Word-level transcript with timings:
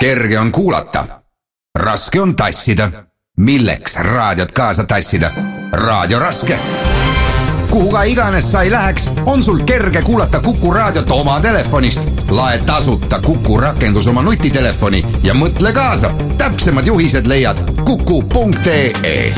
kerge 0.00 0.38
on 0.38 0.52
kuulata, 0.52 1.06
raske 1.78 2.20
on 2.20 2.36
tassida. 2.36 2.90
milleks 3.36 3.96
raadiot 3.96 4.52
kaasa 4.52 4.84
tassida? 4.84 5.30
raadio 5.72 6.18
raske. 6.18 6.58
kuhu 7.70 7.92
ka 7.92 8.02
iganes 8.02 8.52
sa 8.52 8.62
ei 8.62 8.70
läheks, 8.70 9.10
on 9.26 9.42
sul 9.42 9.58
kerge 9.58 10.02
kuulata 10.02 10.40
Kuku 10.40 10.74
raadiot 10.74 11.10
oma 11.10 11.40
telefonist. 11.40 12.02
lae 12.30 12.58
tasuta 12.58 13.20
Kuku 13.20 13.60
rakendus 13.60 14.06
oma 14.06 14.22
nutitelefoni 14.22 15.06
ja 15.22 15.34
mõtle 15.34 15.72
kaasa. 15.72 16.10
täpsemad 16.38 16.86
juhised 16.86 17.26
leiad 17.26 17.58
kuku.ee 17.84 19.34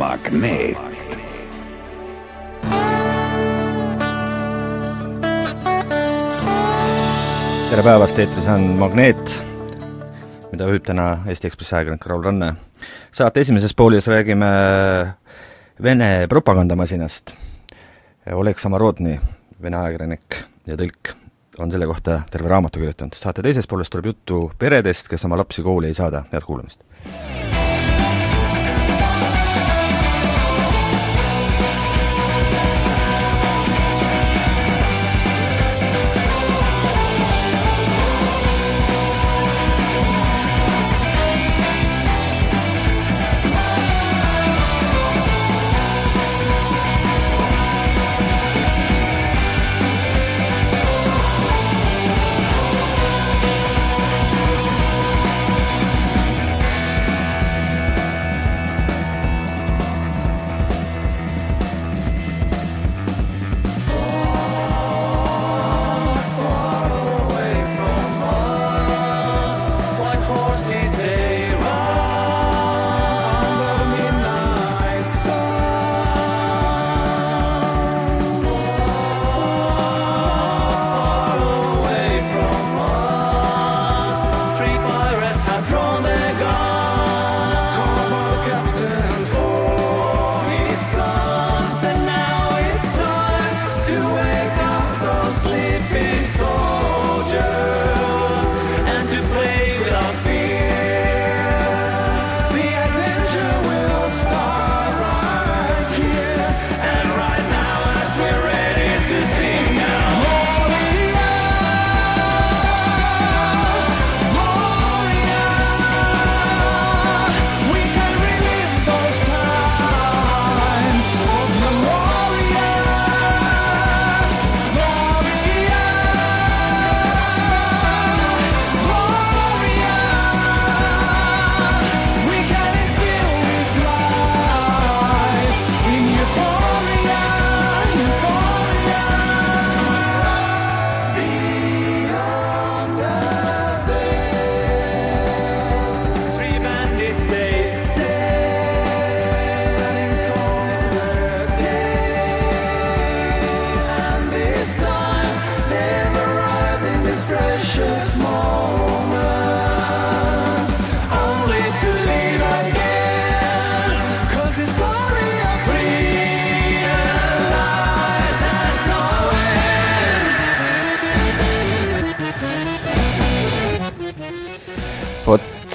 magneet. 0.00 0.78
tere 7.70 7.82
päevast, 7.84 8.18
eetris 8.18 8.48
on 8.48 8.64
Magneet, 8.80 9.34
mida 10.54 10.70
juhib 10.70 10.86
täna 10.88 11.04
Eesti 11.28 11.50
Ekspressi 11.50 11.76
ajakirjanik 11.76 12.06
Raul 12.08 12.24
Ranne. 12.24 12.54
saate 13.12 13.44
esimeses 13.44 13.76
poolis 13.76 14.08
räägime 14.08 14.48
Vene 15.82 16.26
propagandamasinast. 16.28 17.36
Oleg 18.32 18.58
Samorodni, 18.58 19.20
Vene 19.62 19.76
ajakirjanik 19.76 20.42
ja 20.66 20.80
tõlk, 20.80 21.12
on 21.58 21.70
selle 21.70 21.86
kohta 21.86 22.22
terve 22.30 22.48
raamatu 22.48 22.80
kirjutanud. 22.80 23.12
saate 23.14 23.42
teises 23.42 23.68
pooles 23.68 23.90
tuleb 23.90 24.14
juttu 24.14 24.46
peredest, 24.58 25.12
kes 25.12 25.24
oma 25.28 25.36
lapsi 25.36 25.62
kooli 25.62 25.92
ei 25.92 25.94
saada, 25.94 26.24
head 26.32 26.48
kuulamist! 26.48 26.88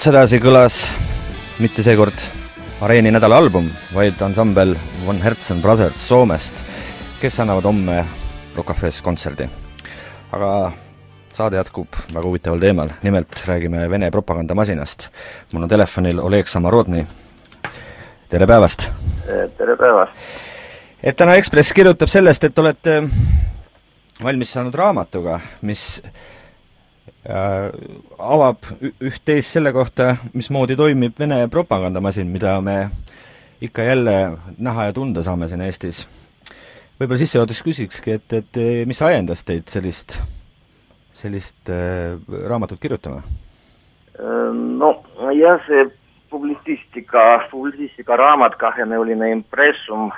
Sedasi 0.05 0.37
kõlas 0.37 0.75
mitte 1.57 1.81
seekord 1.81 2.19
Areeni 2.85 3.09
nädala 3.09 3.39
album, 3.41 3.71
vaid 3.95 4.19
ansambel 4.21 4.75
Von 5.01 5.17
Herzen 5.23 5.63
Brothers 5.63 6.03
Soomest, 6.05 6.59
kes 7.17 7.39
annavad 7.41 7.65
homme 7.65 7.95
Rock 8.53 8.67
Cafe's 8.69 8.99
kontserdi. 9.01 9.47
aga 10.31 10.71
saade 11.33 11.57
jätkub 11.57 11.97
väga 12.13 12.25
huvitaval 12.27 12.59
teemal, 12.59 12.91
nimelt 13.01 13.33
räägime 13.47 13.89
Vene 13.89 14.11
propagandamasinast. 14.11 15.09
mul 15.53 15.63
on 15.63 15.69
telefonil 15.69 16.19
Oleg 16.19 16.47
Samorodni, 16.47 17.07
tere 18.29 18.47
päevast! 18.47 18.91
tere 19.57 19.75
päevast! 19.75 20.11
et 21.03 21.15
täna 21.15 21.33
Ekspress 21.35 21.73
kirjutab 21.73 22.07
sellest, 22.07 22.43
et 22.43 22.59
olete 22.59 23.01
valmis 24.23 24.53
saanud 24.53 24.75
raamatuga, 24.75 25.39
mis 25.61 26.03
avab 27.25 28.67
üht-teist 29.01 29.55
selle 29.55 29.71
kohta, 29.73 30.15
mismoodi 30.33 30.75
toimib 30.77 31.17
Vene 31.19 31.47
propagandamasin, 31.49 32.27
mida 32.29 32.59
me 32.61 32.89
ikka 33.61 33.81
jälle 33.81 34.37
näha 34.57 34.85
ja 34.85 34.93
tunda 34.93 35.23
saame 35.23 35.47
siin 35.47 35.61
Eestis. 35.61 36.05
võib-olla 36.99 37.17
sissejuhatuseks 37.17 37.65
küsikski, 37.65 38.11
et, 38.19 38.33
et 38.33 38.61
mis 38.85 39.01
ajendas 39.01 39.43
teid 39.43 39.67
sellist, 39.67 40.19
sellist 41.13 41.69
äh, 41.69 42.15
raamatut 42.47 42.79
kirjutama? 42.79 43.23
no 44.79 44.91
jah, 45.35 45.59
see 45.67 45.89
publitsistika, 46.29 47.47
publitsistika 47.51 48.15
raamat, 48.15 48.55
kahenäoline 48.55 49.31
impressum 49.31 50.11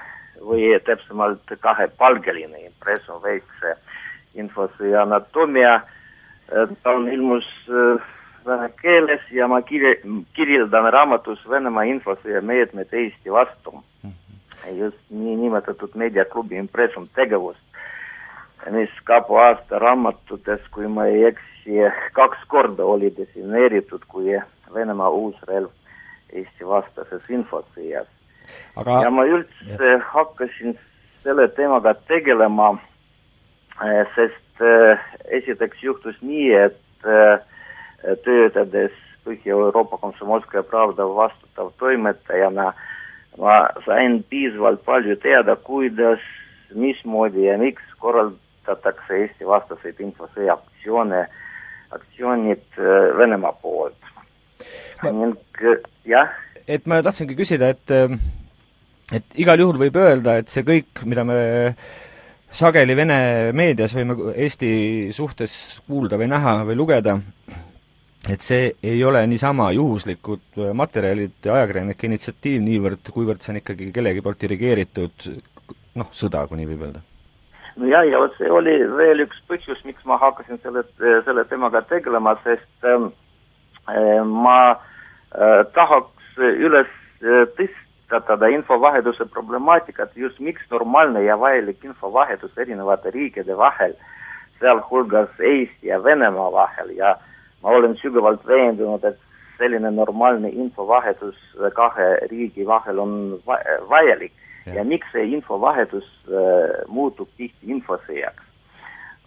või 0.43 0.75
täpsemalt 0.85 1.55
kahepalgeline 1.61 2.67
impressum, 2.67 3.21
väikse 3.23 3.73
infosõja 4.37 5.01
anatomia 5.07 5.73
äh, 5.79 5.96
ta 6.83 6.91
on 6.95 7.09
ilmus 7.11 7.45
äh, 7.69 8.03
vene 8.47 8.69
keeles 8.81 9.21
ja 9.31 9.47
ma 9.47 9.61
kirje, 9.61 9.97
kirjeldan 10.33 10.91
raamatus 10.93 11.43
Venemaa 11.49 11.83
infosõja 11.91 12.41
meetmed 12.41 12.93
Eesti 12.93 13.31
vastu 13.31 13.71
mm. 14.03 14.11
-hmm. 14.11 14.77
just 14.79 14.99
niinimetatud 15.09 15.95
meediaklubi 15.95 16.55
Impressum 16.55 17.07
tegevust, 17.15 17.63
mis 18.71 18.89
kapo 19.03 19.39
aasta 19.39 19.79
raamatutes, 19.79 20.61
kui 20.71 20.87
ma 20.87 21.05
ei 21.05 21.23
eksi, 21.23 21.79
kaks 22.13 22.37
korda 22.47 22.85
oli 22.85 23.13
defineeritud 23.17 24.01
kui 24.07 24.39
Venemaa 24.73 25.09
uus 25.09 25.35
relv 25.47 25.69
Eesti 26.33 26.67
vastases 26.67 27.29
infosõjas. 27.29 28.07
Aga... 28.75 29.01
ja 29.03 29.09
ma 29.11 29.23
üldse 29.25 29.91
ja. 29.91 29.99
hakkasin 30.13 30.79
selle 31.23 31.47
teemaga 31.47 31.93
tegelema, 31.93 32.77
äh, 33.83 34.07
sest 34.15 34.46
Äh, 34.57 34.97
esiteks 35.37 35.83
juhtus 35.83 36.15
nii, 36.25 36.49
et 36.57 37.05
äh, 37.05 37.41
töötades 38.25 38.95
Põhja-Euroopa 39.27 39.99
Komsomolskaja 40.01 40.63
Pravda 40.65 41.05
vastutav 41.13 41.69
toimetajana 41.77 42.71
ma 43.37 43.57
sain 43.85 44.23
piisavalt 44.31 44.81
palju 44.85 45.17
teada, 45.21 45.55
kuidas, 45.61 46.23
mismoodi 46.73 47.45
ja 47.45 47.57
miks 47.61 47.83
korraldatakse 48.01 49.19
Eesti 49.19 49.45
vastaseid 49.45 50.01
infosõja 50.01 50.55
aktsioone, 50.57 51.21
aktsioonid 51.93 52.81
äh, 52.81 53.13
Venemaa 53.19 53.53
poolt. 53.61 54.09
Ma- 55.03 55.13
ning 55.13 55.37
jah, 56.09 56.33
et 56.65 56.89
ma 56.89 57.03
tahtsingi 57.05 57.37
küsida, 57.37 57.69
et 57.75 57.93
et 59.13 59.37
igal 59.37 59.61
juhul 59.61 59.77
võib 59.85 60.01
öelda, 60.01 60.39
et 60.41 60.49
see 60.49 60.65
kõik, 60.65 61.05
mida 61.05 61.21
me 61.27 61.37
sageli 62.51 62.95
Vene 62.95 63.19
meedias 63.55 63.93
võime 63.95 64.15
Eesti 64.35 64.69
suhtes 65.15 65.81
kuulda 65.87 66.19
või 66.19 66.29
näha 66.31 66.61
või 66.67 66.77
lugeda, 66.79 67.17
et 68.29 68.43
see 68.43 68.71
ei 68.83 69.03
ole 69.05 69.25
niisama 69.27 69.69
juhuslikud 69.75 70.59
materjalid, 70.73 71.37
ajakirjanike 71.43 72.07
initsiatiiv 72.07 72.63
niivõrd, 72.63 73.11
kuivõrd 73.13 73.43
see 73.43 73.53
on 73.53 73.61
ikkagi 73.61 73.91
kellegi 73.95 74.23
poolt 74.23 74.41
dirigeeritud 74.41 75.29
noh, 75.97 76.09
sõda, 76.11 76.45
kui 76.47 76.59
nii 76.59 76.69
võib 76.71 76.87
öelda. 76.87 77.03
no 77.77 77.89
ja, 77.91 78.03
ja 78.07 78.21
vot 78.21 78.35
see 78.39 78.51
oli 78.51 78.75
veel 78.97 79.25
üks 79.25 79.41
põhjus, 79.49 79.83
miks 79.85 80.05
ma 80.05 80.19
hakkasin 80.21 80.61
selle, 80.63 80.83
selle 81.25 81.45
teemaga 81.49 81.83
tegelema, 81.89 82.35
sest 82.45 82.87
ähm, 82.87 83.09
äh, 83.89 84.23
ma 84.23 84.59
äh, 84.71 85.65
tahaks 85.75 86.39
üles 86.39 86.89
äh, 88.07 88.17
tõstatada 88.17 88.47
infovahetuse 88.49 89.25
problemaatikat, 89.25 90.11
just 90.15 90.39
miks 90.39 90.61
normaalne 90.71 91.23
ja 91.23 91.37
vajalik 91.39 91.83
infovahetus 91.83 92.57
erinevate 92.57 93.11
riikide 93.11 93.57
vahel, 93.57 93.93
sealhulgas 94.59 95.29
Eesti 95.39 95.87
ja 95.87 96.03
Venemaa 96.03 96.51
vahel 96.51 96.89
ja 96.95 97.17
ma 97.63 97.69
olen 97.69 97.95
sügavalt 97.97 98.47
veendunud, 98.47 99.03
et 99.03 99.19
selline 99.57 99.91
normaalne 99.91 100.49
infovahetus 100.49 101.35
kahe 101.75 102.27
riigi 102.31 102.65
vahel 102.65 102.99
on 102.99 103.39
va 103.45 103.57
vajalik 103.89 104.31
ja. 104.65 104.73
ja 104.73 104.83
miks 104.83 105.07
see 105.11 105.25
infovahetus 105.33 106.05
äh, 106.29 106.85
muutub 106.87 107.29
tihti 107.37 107.73
infosõjaks. 107.73 108.43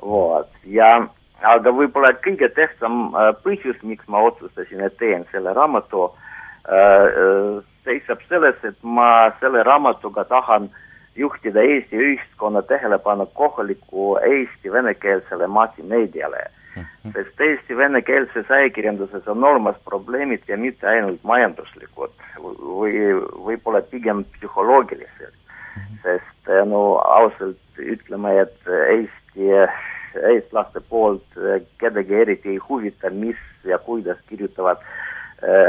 vot, 0.03 0.49
ja 0.65 1.07
aga 1.43 1.71
võib-olla 1.71 2.15
kõige 2.25 2.49
tähtsam 2.49 3.15
äh, 3.15 3.35
põhjus, 3.45 3.77
miks 3.83 4.09
ma 4.09 4.23
otsustasin, 4.23 4.81
et 4.81 4.97
teen 4.99 5.27
selle 5.33 5.53
raamatu 5.53 6.09
äh,, 6.65 7.61
seisab 7.85 8.23
selles, 8.29 8.57
et 8.65 8.77
ma 8.83 9.31
selle 9.41 9.63
raamatuga 9.67 10.25
tahan 10.25 10.71
juhtida 11.17 11.61
Eesti 11.61 11.97
ühiskonna 11.97 12.63
tähelepanu 12.63 13.27
kohaliku 13.27 14.17
Eesti 14.17 14.73
venekeelsele 14.73 15.47
massimeediale. 15.47 16.47
Sest 17.13 17.41
Eesti 17.41 17.77
venekeelses 17.77 18.51
ajakirjanduses 18.51 19.29
on 19.29 19.45
olemas 19.45 19.77
probleemid 19.85 20.43
ja 20.49 20.57
mitte 20.57 20.87
ainult 20.89 21.25
majanduslikud 21.25 22.13
või 22.39 22.95
võib-olla 23.47 23.83
pigem 23.91 24.25
psühholoogilised. 24.37 25.35
sest 26.03 26.51
no 26.67 26.99
ausalt 26.99 27.79
ütleme, 27.79 28.39
et 28.41 28.71
Eesti, 28.95 29.51
eestlaste 30.33 30.81
poolt 30.89 31.37
kedagi 31.79 32.15
eriti 32.15 32.55
ei 32.55 32.57
huvita, 32.69 33.11
mis 33.11 33.37
ja 33.65 33.79
kuidas 33.79 34.19
kirjutavad 34.29 34.79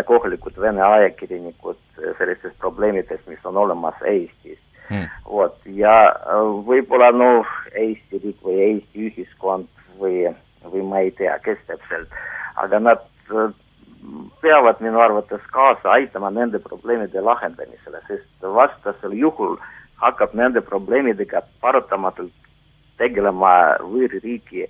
kohalikud 0.06 0.58
vene 0.60 0.82
ajakirjanikud 0.84 1.78
sellistest 2.18 2.58
probleemidest, 2.60 3.28
mis 3.28 3.46
on 3.46 3.58
olemas 3.58 3.96
Eestis. 4.06 4.60
Hmm.. 4.92 5.08
vot, 5.24 5.56
ja 5.72 5.94
võib-olla 6.68 7.14
noh, 7.16 7.48
Eesti 7.80 8.20
riik 8.20 8.42
või 8.44 8.58
Eesti 8.66 9.06
ühiskond 9.08 9.70
või 10.02 10.26
või 10.70 10.84
ma 10.86 11.00
ei 11.00 11.12
tea, 11.18 11.38
kes 11.46 11.58
täpselt, 11.68 12.12
aga 12.62 12.80
nad 12.80 13.02
peavad 14.42 14.82
minu 14.82 15.00
arvates 15.02 15.42
kaasa 15.54 15.92
aitama 15.98 16.32
nende 16.34 16.60
probleemide 16.60 17.22
lahendamisele, 17.22 18.02
sest 18.08 18.46
vastasel 18.56 19.14
juhul 19.18 19.58
hakkab 20.02 20.34
nende 20.34 20.62
probleemidega 20.62 21.44
paratamatult 21.62 22.34
tegelema 22.98 23.78
võõrriigi 23.82 24.68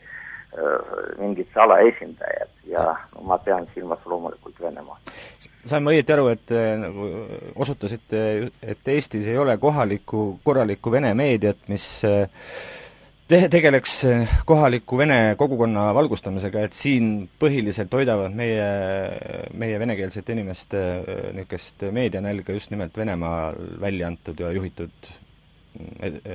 mingid 1.19 1.47
salaesindajad 1.56 2.40
ja 2.67 2.83
no 3.15 3.23
ma 3.27 3.37
pean 3.37 3.67
silmas 3.73 4.03
loomulikult 4.05 4.59
Venemaa. 4.61 4.99
sain 5.65 5.83
ma 5.83 5.93
õieti 5.93 6.13
aru, 6.13 6.27
et 6.33 6.53
nagu 6.81 7.07
osutasite, 7.55 8.51
et 8.61 8.93
Eestis 8.93 9.27
ei 9.29 9.37
ole 9.37 9.57
kohalikku 9.61 10.39
korralikku 10.43 10.93
vene 10.93 11.13
meediat, 11.17 11.65
mis 11.71 11.87
te-, 13.27 13.47
tegeleks 13.51 13.95
kohaliku 14.45 14.99
vene 15.01 15.19
kogukonna 15.39 15.89
valgustamisega, 15.97 16.67
et 16.67 16.77
siin 16.77 17.11
põhiliselt 17.39 17.93
hoidavad 17.97 18.35
meie, 18.35 18.69
meie 19.57 19.79
venekeelsete 19.81 20.37
inimeste 20.37 20.85
niisugust 21.33 21.89
meedianälga 21.91 22.53
just 22.57 22.71
nimelt 22.71 22.97
Venemaal 22.97 23.57
välja 23.81 24.07
antud 24.11 24.39
ja 24.39 24.53
juhitud 24.53 25.11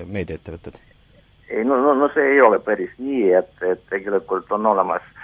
meediaettevõtted? 0.07 0.83
ei 1.47 1.63
no, 1.63 1.77
no, 1.79 1.93
no 1.95 2.09
see 2.11 2.25
ei 2.33 2.41
ole 2.43 2.59
päris 2.59 2.91
nii, 2.99 3.29
et, 3.39 3.53
et 3.63 3.83
tegelikult 3.87 4.51
on 4.51 4.67
olemas 4.67 5.05
äh, 5.13 5.16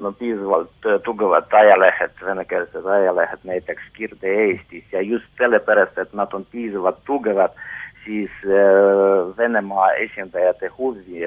no 0.00 0.12
piisavalt 0.12 0.86
tugevad 1.04 1.52
ajalehed, 1.52 2.16
venekeelsed 2.26 2.86
ajalehed, 2.86 3.44
näiteks 3.44 3.82
Kirde 3.92 4.32
Eestis 4.46 4.84
ja 4.92 5.02
just 5.02 5.28
sellepärast, 5.38 5.98
et 5.98 6.12
nad 6.12 6.32
on 6.32 6.46
piisavalt 6.50 7.04
tugevad, 7.04 7.54
siis 8.04 8.30
äh, 8.44 9.36
Venemaa 9.36 9.92
esindajate 9.92 10.68
huvi 10.78 11.24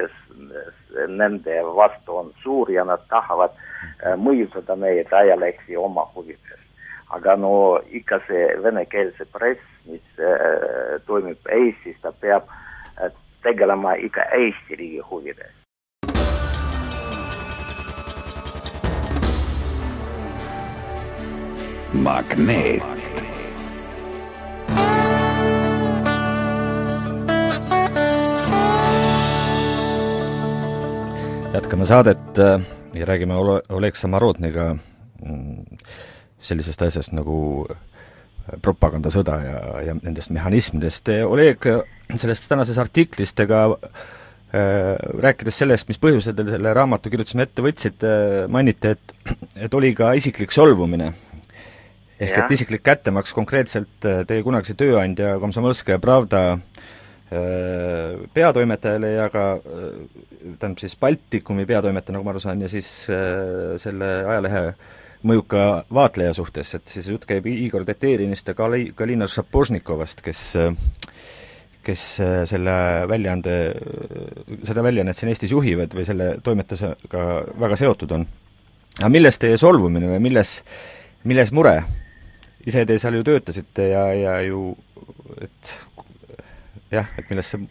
nende 1.08 1.62
vastu 1.76 2.18
on 2.18 2.34
suur 2.44 2.72
ja 2.72 2.84
nad 2.86 3.02
tahavad 3.10 3.52
äh, 3.58 4.16
mõjutada 4.18 4.76
neid 4.76 5.14
ajalehti 5.14 5.78
oma 5.78 6.06
huvides. 6.16 6.64
aga 7.10 7.36
no 7.40 7.80
ikka 7.96 8.20
see 8.28 8.48
venekeelse 8.64 9.26
press, 9.32 9.62
mis 9.86 10.20
äh, 10.20 10.98
toimib 11.08 11.40
Eestis, 11.48 11.96
ta 12.02 12.12
peab 12.12 12.50
äh, 13.00 13.12
tegelema 13.44 13.96
ikka 13.96 14.26
Eesti 14.36 14.76
riigi 14.76 15.00
huvides. 15.12 15.57
Magneet 21.94 22.84
jätkame 31.54 31.86
saadet 31.86 32.40
äh, 32.40 32.62
ja 32.94 33.06
räägime 33.06 33.34
Ole-, 33.34 33.62
Oleg 33.70 33.96
Samorodniga 33.96 34.76
mm, 35.26 35.66
sellisest 36.40 36.82
asjast 36.82 37.12
nagu 37.18 37.66
propagandasõda 38.64 39.38
ja, 39.44 39.58
ja 39.90 39.96
nendest 39.98 40.32
mehhanismidest. 40.32 41.10
Oleg, 41.28 41.66
sellest 42.16 42.48
tänases 42.48 42.80
artiklis 42.80 43.34
te 43.36 43.48
ka 43.50 43.64
äh, 43.74 44.96
rääkides 45.24 45.60
sellest, 45.60 45.90
mis 45.90 46.00
põhjusel 46.00 46.38
te 46.38 46.48
selle 46.48 46.74
raamatu 46.78 47.12
kirjutasime 47.12 47.48
ette 47.48 47.66
võtsite, 47.66 48.12
mainite, 48.54 48.96
et, 48.96 49.36
et 49.68 49.80
oli 49.80 49.94
ka 49.98 50.14
isiklik 50.20 50.56
solvumine. 50.56 51.12
Ehk 52.20 52.34
ja. 52.34 52.44
et 52.44 52.52
isiklik 52.58 52.84
kättemaks 52.86 53.34
konkreetselt 53.36 54.02
teie 54.02 54.44
kunagise 54.46 54.74
tööandja 54.78 55.38
Komsomolskaja 55.42 56.00
Pravda 56.02 56.44
äh, 56.54 56.60
peatoimetajale 58.34 59.14
ja 59.18 59.28
ka 59.34 59.48
tähendab 60.58 60.80
siis 60.82 60.98
Baltikumi 61.00 61.68
peatoimetaja, 61.70 62.18
nagu 62.18 62.26
ma 62.26 62.34
aru 62.34 62.44
saan, 62.44 62.62
ja 62.64 62.72
siis 62.72 62.90
äh, 63.14 63.76
selle 63.82 64.14
ajalehe 64.26 64.64
mõjuka 65.28 65.84
vaatleja 65.94 66.34
suhtes, 66.38 66.76
et 66.78 66.94
siis 66.94 67.10
jutt 67.10 67.26
käib 67.28 67.48
Igor 67.50 67.86
Teterinist 67.86 68.48
ja 68.48 68.56
Kali-, 68.58 68.92
Galina 68.98 69.28
Šapožnikovast, 69.30 70.22
kes 70.26 70.44
kes 71.88 72.04
selle 72.50 72.74
väljaande, 73.08 73.54
seda 74.68 74.84
väljaannet 74.84 75.18
siin 75.18 75.32
Eestis 75.32 75.54
juhivad 75.54 75.94
või 75.96 76.04
selle 76.08 76.34
toimetusega 76.44 77.28
väga 77.64 77.78
seotud 77.80 78.12
on. 78.18 78.26
aga 79.00 79.10
milles 79.14 79.40
teie 79.40 79.60
solvumine 79.62 80.10
või 80.12 80.20
milles, 80.28 80.58
milles 81.24 81.54
mure? 81.56 81.78
Ise 82.68 82.86
te 82.86 83.00
seal 83.00 83.20
ju 83.20 83.24
töötasite 83.28 83.90
ja, 83.94 84.06
ja 84.14 84.38
ju 84.46 84.72
et 85.42 85.74
jah, 86.92 87.08
et 87.18 87.30
milles 87.32 87.52
see 87.54 87.68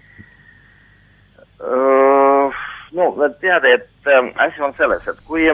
no 2.96 3.28
tead, 3.40 3.64
et 3.64 3.88
äh, 4.06 4.30
asi 4.36 4.62
on 4.62 4.74
selles, 4.76 5.06
et 5.08 5.20
kui 5.28 5.46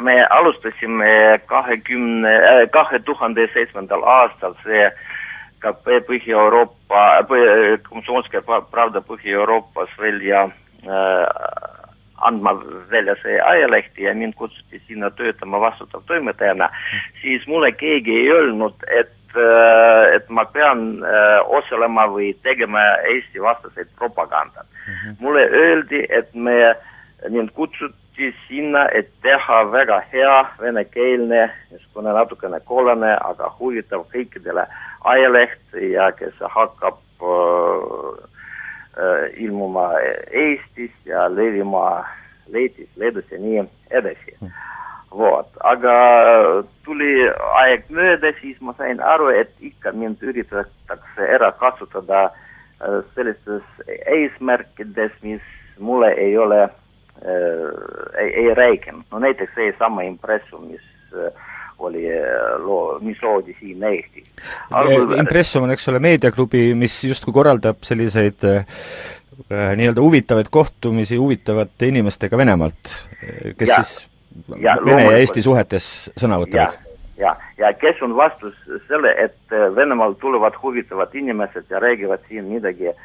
me 0.00 0.16
alustasime 0.30 1.38
kahekümne, 1.50 2.32
kahe 2.72 3.00
tuhande 3.06 3.48
seitsmendal 3.54 4.04
aastal 4.06 4.54
see 4.64 4.90
ka 5.58 5.72
Põhja-Euroopa, 5.82 7.00
Komsomolskaja 7.88 8.60
Pravda 8.70 9.02
Põhja-Euroopas 9.02 9.90
välja 9.98 10.44
äh, 10.86 11.67
andma 12.20 12.54
välja 12.90 13.14
see 13.22 13.40
ajalehti 13.40 14.02
ja 14.02 14.14
mind 14.14 14.34
kutsuti 14.34 14.82
sinna 14.86 15.10
töötama 15.10 15.60
vastutav 15.60 16.02
toimetajana, 16.06 16.68
siis 17.22 17.46
mulle 17.46 17.72
keegi 17.72 18.16
ei 18.16 18.32
öelnud, 18.32 18.74
et 19.00 19.14
et 20.14 20.30
ma 20.30 20.44
pean 20.44 21.04
äh, 21.04 21.38
osalema 21.46 22.06
või 22.10 22.32
tegema 22.42 22.80
Eesti 23.10 23.42
vastaseid 23.42 23.90
propagandat 23.98 24.66
mm. 24.66 24.94
-hmm. 24.94 25.16
mulle 25.20 25.44
öeldi, 25.52 26.06
et 26.08 26.34
me, 26.34 26.74
mind 27.28 27.50
kutsuti 27.54 28.34
sinna, 28.48 28.88
et 28.88 29.12
teha 29.22 29.72
väga 29.72 30.00
hea 30.12 30.38
venekeelne, 30.60 31.50
niisugune 31.70 32.12
natukene 32.12 32.60
kollane, 32.64 33.16
aga 33.20 33.52
huvitav 33.58 34.06
kõikidele 34.14 34.66
ajaleht 35.04 35.76
ja 35.92 36.12
kes 36.12 36.34
hakkab 36.40 36.98
ilmuma 39.36 39.90
Eestis 40.30 40.94
ja 41.06 41.28
levima 41.28 42.04
Leedis, 42.48 42.88
Leedus 42.96 43.30
ja 43.30 43.38
nii 43.38 43.62
edasi 43.90 44.34
mm 44.40 44.56
vot, 45.10 45.48
aga 45.64 45.94
tuli 46.84 47.12
aeg 47.62 47.88
mööda, 47.92 48.32
siis 48.40 48.58
ma 48.60 48.74
sain 48.78 49.00
aru, 49.00 49.30
et 49.32 49.52
ikka 49.64 49.92
mind 49.96 50.22
üritatakse 50.24 51.28
ära 51.36 51.50
kasutada 51.60 52.28
äh, 52.28 53.00
sellistes 53.14 53.64
eesmärkides, 53.88 55.14
mis 55.22 55.44
mulle 55.78 56.12
ei 56.20 56.36
ole 56.38 56.64
äh,, 56.64 57.78
ei, 58.20 58.30
ei 58.44 58.54
rääkinud. 58.54 59.06
no 59.12 59.22
näiteks 59.24 59.54
seesama 59.54 60.04
impressum, 60.06 60.68
mis 60.72 60.84
äh, 61.16 61.32
oli 61.78 62.04
äh, 62.10 62.58
loo, 62.58 62.98
mis 63.04 63.22
loodi 63.22 63.56
siin 63.60 63.84
Eestis. 63.90 64.26
Impressum 65.18 65.68
on, 65.68 65.72
eks 65.74 65.88
ole, 65.92 66.02
meediaklubi, 66.02 66.72
mis 66.78 67.00
justkui 67.04 67.34
korraldab 67.36 67.82
selliseid 67.86 68.46
äh, 68.48 68.66
nii-öelda 69.48 70.02
huvitavaid 70.02 70.50
kohtumisi 70.50 71.16
huvitavate 71.16 71.92
inimestega 71.92 72.38
Venemaalt, 72.38 72.94
kes 73.58 73.68
ja. 73.68 73.82
siis 73.82 74.08
ja, 74.60 74.76
Vene 74.84 75.04
ja 75.04 75.16
Eesti 75.18 75.42
suhetes 75.42 75.86
sõna 76.18 76.38
võtavad? 76.42 76.76
ja, 77.18 77.34
ja 77.58 77.72
kes 77.74 78.02
on 78.02 78.14
vastus 78.16 78.54
selle, 78.88 79.12
et 79.18 79.54
äh, 79.54 79.68
Venemaal 79.76 80.16
tulevad 80.20 80.56
huvitavad 80.62 81.14
inimesed 81.14 81.70
ja 81.70 81.80
räägivad 81.82 82.24
siin 82.28 82.44
midagi 82.44 82.88
äh, 82.88 82.96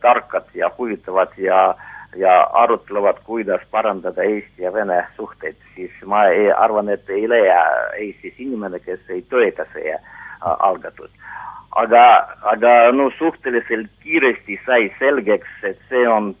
tarkat 0.00 0.48
ja 0.54 0.70
huvitavat 0.78 1.38
ja 1.38 1.74
ja 2.16 2.42
arutlevad, 2.52 3.22
kuidas 3.24 3.60
parandada 3.70 4.22
Eesti 4.22 4.62
ja 4.62 4.72
Vene 4.72 5.04
suhteid, 5.16 5.56
siis 5.74 5.92
ma 6.06 6.26
ei, 6.28 6.50
arvan, 6.52 6.88
et 6.88 7.10
ei 7.10 7.28
leia 7.28 7.60
Eestis 7.98 8.34
inimene, 8.38 8.80
kes 8.80 9.00
ei 9.08 9.22
toeta 9.22 9.66
see 9.72 9.94
äh, 9.94 10.00
algatus. 10.42 11.10
aga, 11.76 12.28
aga 12.52 12.92
no 12.92 13.10
suhteliselt 13.18 13.90
kiiresti 14.02 14.60
sai 14.66 14.92
selgeks, 14.98 15.52
et 15.64 15.78
see 15.88 16.08
on 16.08 16.34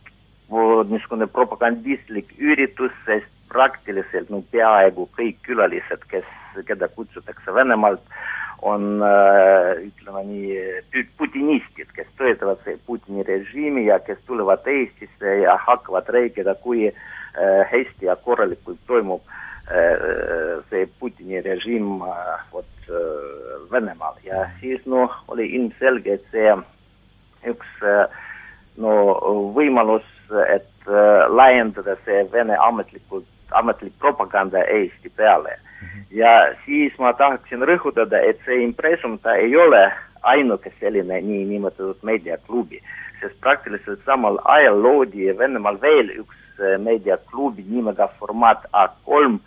niisugune 0.90 1.26
propagandistlik 1.26 2.34
üritus, 2.38 2.92
sest 3.06 3.30
praktiliselt 3.52 4.30
no 4.32 4.42
peaaegu 4.52 5.08
kõik 5.16 5.40
külalised, 5.46 6.04
kes, 6.12 6.28
keda 6.68 6.88
kutsutakse 6.96 7.54
Venemaalt, 7.54 8.04
on 8.62 9.02
ütleme 9.82 10.22
nii, 10.28 10.56
putinistid, 11.18 11.90
kes 11.96 12.10
toetavad 12.18 12.62
Putini 12.86 13.24
režiimi 13.26 13.86
ja 13.88 13.98
kes 14.06 14.18
tulevad 14.26 14.66
Eestisse 14.70 15.36
ja 15.42 15.56
hakkavad 15.66 16.08
rääkida, 16.08 16.54
kui 16.62 16.86
hästi 17.72 18.06
ja 18.06 18.16
korralikult 18.16 18.78
toimub 18.86 19.22
see 20.70 20.86
Putini 21.00 21.40
režiim 21.42 21.98
vot 22.52 22.66
Venemaal. 23.72 24.18
Ja 24.24 24.46
siis 24.60 24.86
no 24.86 25.08
oli 25.28 25.48
ilmselge, 25.56 26.18
et 26.18 26.24
see 26.30 26.54
üks 27.50 27.84
no 28.78 28.94
võimalus, 29.56 30.06
et 30.54 30.90
laiendada 31.34 31.96
see 32.06 32.22
Vene 32.32 32.56
ametlikult 32.60 33.31
ametlik 33.54 33.92
propaganda 33.98 34.64
Eesti 34.64 35.10
peale. 35.16 35.58
-hmm. 35.82 36.04
ja 36.10 36.54
siis 36.66 36.98
ma 36.98 37.12
tahaksin 37.12 37.62
rõhutada, 37.62 38.20
et 38.28 38.40
see 38.46 38.62
impressum, 38.62 39.18
ta 39.18 39.34
ei 39.34 39.56
ole 39.56 39.92
ainuke 40.22 40.72
selline 40.80 41.20
niinimetatud 41.20 42.02
meediaklubi, 42.02 42.82
sest 43.20 43.40
praktiliselt 43.40 44.00
samal 44.06 44.38
ajal 44.44 44.82
loodi 44.82 45.32
Venemaal 45.38 45.80
veel 45.80 46.12
üks 46.22 46.60
äh, 46.60 46.78
meediaklubi 46.78 47.64
nimega 47.68 48.08
Formaat 48.18 48.66
A3, 48.72 49.38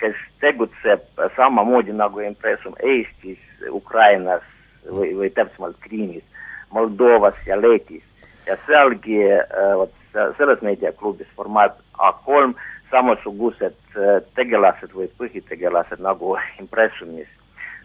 kes 0.00 0.18
tegutseb 0.40 1.02
samamoodi 1.36 1.94
nagu 1.94 2.20
impressum 2.20 2.74
Eestis, 2.82 3.38
Ukrainas 3.70 4.42
või, 4.90 5.12
või 5.18 5.30
täpsemalt 5.30 5.78
Krimis, 5.80 6.24
Moldovas 6.72 7.38
ja 7.46 7.58
Leedis. 7.60 8.02
ja 8.46 8.56
sealgi 8.66 9.20
äh, 9.22 9.74
vot 9.78 9.92
selles 10.12 10.60
meediaklubis 10.62 11.28
Formaat 11.36 11.78
A3 11.98 12.54
samasugused 12.92 13.96
äh, 13.96 14.18
tegelased 14.36 14.92
või 14.96 15.08
põhitegelased 15.20 16.02
nagu 16.04 16.36
impressumis. 16.62 17.30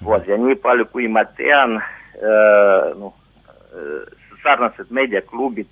vot 0.06 0.28
ja 0.30 0.38
nii 0.38 0.60
palju, 0.62 0.86
kui 0.94 1.08
ma 1.10 1.24
tean, 1.40 1.80
äh, 2.22 2.90
noh, 3.00 3.16
äh, 3.74 4.04
sarnased 4.44 4.92
meediaklubid 4.94 5.72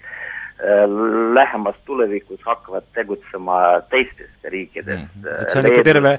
lähemas 1.36 1.76
tulevikus 1.84 2.40
hakkavad 2.48 2.86
tegutsema 2.96 3.58
teistes 3.92 4.30
riikides 4.48 5.02
mm.. 5.02 5.26
et 5.42 5.52
see 5.52 5.60
on 5.60 5.68
ikka 5.68 5.82
terve, 5.84 6.14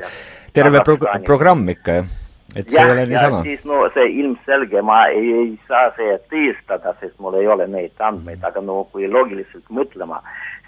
terve 0.52 0.82
prog-, 0.84 1.06
programm 1.24 1.62
ikka, 1.72 1.94
jah? 2.02 2.10
et 2.54 2.68
see 2.68 2.80
ja, 2.80 2.84
ei 2.84 2.92
ole 2.92 3.06
niisama? 3.10 3.40
siis 3.48 3.64
no 3.64 3.80
see 3.94 4.06
ilmselge, 4.20 4.82
ma 4.84 4.98
ei, 5.08 5.32
ei 5.40 5.48
saa 5.68 5.88
see 5.96 6.18
tõestada, 6.30 6.92
sest 7.00 7.16
mul 7.22 7.38
ei 7.40 7.48
ole 7.48 7.66
neid 7.72 8.04
andmeid, 8.10 8.44
aga 8.44 8.62
no 8.64 8.82
kui 8.92 9.08
loogiliselt 9.08 9.72
mõtlema, 9.72 10.20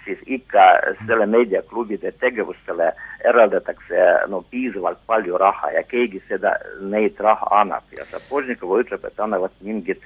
siis 0.09 0.21
ikka 0.39 0.65
selle 1.05 1.25
meediaklubide 1.29 2.11
tegevustele 2.21 2.89
eraldatakse 3.29 4.05
no 4.31 4.41
piisavalt 4.51 5.01
palju 5.09 5.37
raha 5.37 5.71
ja 5.75 5.83
keegi 5.83 6.21
seda, 6.27 6.55
neid 6.81 7.19
raha 7.19 7.49
annab 7.61 7.93
ja 7.95 8.05
Sapožnikov 8.09 8.79
ütleb, 8.81 9.05
et 9.05 9.21
annavad 9.21 9.53
mingid 9.65 10.01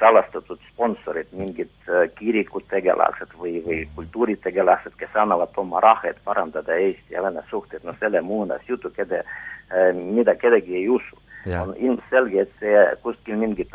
salastatud 0.00 0.60
sponsorid, 0.72 1.30
mingid 1.36 1.90
kirikutegelased 2.18 3.34
või, 3.38 3.58
või 3.66 3.82
kultuuritegelased, 3.96 4.96
kes 4.98 5.18
annavad 5.20 5.54
oma 5.60 5.82
raha, 5.84 6.10
et 6.10 6.22
parandada 6.24 6.78
Eesti 6.80 7.14
ja 7.14 7.22
Vene 7.24 7.44
suhteid, 7.50 7.84
no 7.84 7.94
selle 8.00 8.24
muunas 8.24 8.64
jutu, 8.68 8.90
keda, 8.96 9.22
mida 9.94 10.34
kedagi 10.40 10.80
ei 10.80 10.88
usu. 10.88 11.20
on 11.60 11.74
ilmselge, 11.76 12.40
et 12.40 12.52
see 12.60 12.84
kuskil 13.02 13.36
mingit 13.36 13.74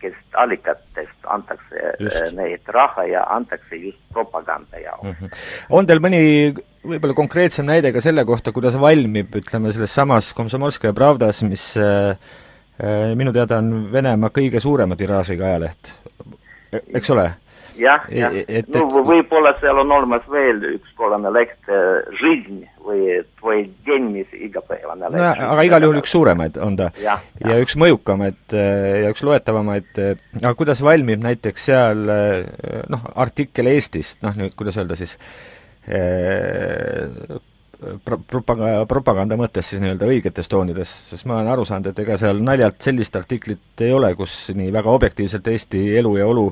ametlikest 0.00 0.34
allikatest 0.34 1.26
antakse 1.28 1.76
äh, 1.76 1.94
just. 2.00 2.36
neid 2.36 2.60
raha 2.68 3.04
ja 3.04 3.24
antakse 3.28 3.76
just 3.76 3.98
propaganda 4.12 4.78
jaoks 4.78 5.04
mm. 5.04 5.14
-hmm. 5.20 5.30
on 5.70 5.86
teil 5.86 6.00
mõni 6.00 6.54
võib-olla 6.84 7.14
konkreetsem 7.14 7.66
näide 7.66 7.92
ka 7.92 8.00
selle 8.00 8.24
kohta, 8.24 8.52
kuidas 8.52 8.78
valmib, 8.80 9.34
ütleme, 9.36 9.72
selles 9.72 9.94
samas 9.94 10.32
Komsomolskaja 10.34 10.92
Pravdas, 10.92 11.42
mis 11.42 11.76
äh, 11.76 12.16
äh, 12.80 13.14
minu 13.14 13.32
teada 13.32 13.58
on 13.58 13.92
Venemaa 13.92 14.30
kõige 14.30 14.60
suurema 14.60 14.96
tiraažiga 14.96 15.44
ajaleht, 15.44 15.92
e-, 16.72 16.84
eks 16.94 17.10
ole? 17.10 17.30
jah, 17.80 18.06
e, 18.08 18.20
jah. 18.20 18.36
E, 18.46 18.62
no 18.74 19.02
võib-olla 19.06 19.52
seal 19.60 19.80
on 19.82 19.92
olemas 19.96 20.26
veel 20.30 20.62
üks 20.74 20.92
kollane 20.98 21.32
leht, 21.34 21.58
äh, 21.68 22.00
Židn 22.20 22.62
või 22.84 23.18
Tvoi 23.40 23.58
Den, 23.86 24.10
mis 24.14 24.30
igapäevane 24.36 25.10
leht 25.10 25.20
no,. 25.20 25.50
aga 25.54 25.66
igal 25.68 25.86
juhul 25.86 26.00
üks 26.02 26.14
suuremaid 26.14 26.58
on 26.62 26.78
ta. 26.80 26.90
ja, 27.02 27.18
ja. 27.40 27.52
ja 27.52 27.60
üks 27.64 27.76
mõjukamaid 27.80 28.56
äh, 28.56 29.04
ja 29.04 29.12
üks 29.14 29.24
loetavamaid, 29.26 29.92
äh, 29.98 30.16
aga 30.42 30.54
kuidas 30.58 30.82
valmib 30.84 31.22
näiteks 31.24 31.68
seal 31.70 32.04
noh, 32.90 33.06
artikkel 33.20 33.70
Eestist, 33.72 34.20
noh 34.24 34.36
nüüd 34.38 34.56
kuidas 34.58 34.78
öelda 34.80 34.98
siis, 34.98 35.16
propaganda, 38.04 38.84
propaganda 38.88 39.36
mõttes 39.40 39.70
siis 39.72 39.80
nii-öelda 39.82 40.08
õigetes 40.10 40.50
toonides, 40.50 40.90
sest 41.10 41.26
ma 41.28 41.38
olen 41.38 41.50
aru 41.52 41.64
saanud, 41.68 41.90
et 41.90 42.02
ega 42.02 42.16
seal 42.20 42.42
naljalt 42.44 42.80
sellist 42.84 43.16
artiklit 43.16 43.84
ei 43.86 43.92
ole, 43.96 44.12
kus 44.18 44.34
nii 44.56 44.72
väga 44.74 44.92
objektiivselt 44.92 45.48
Eesti 45.52 45.82
elu 46.00 46.14
ja 46.18 46.26
olu 46.28 46.46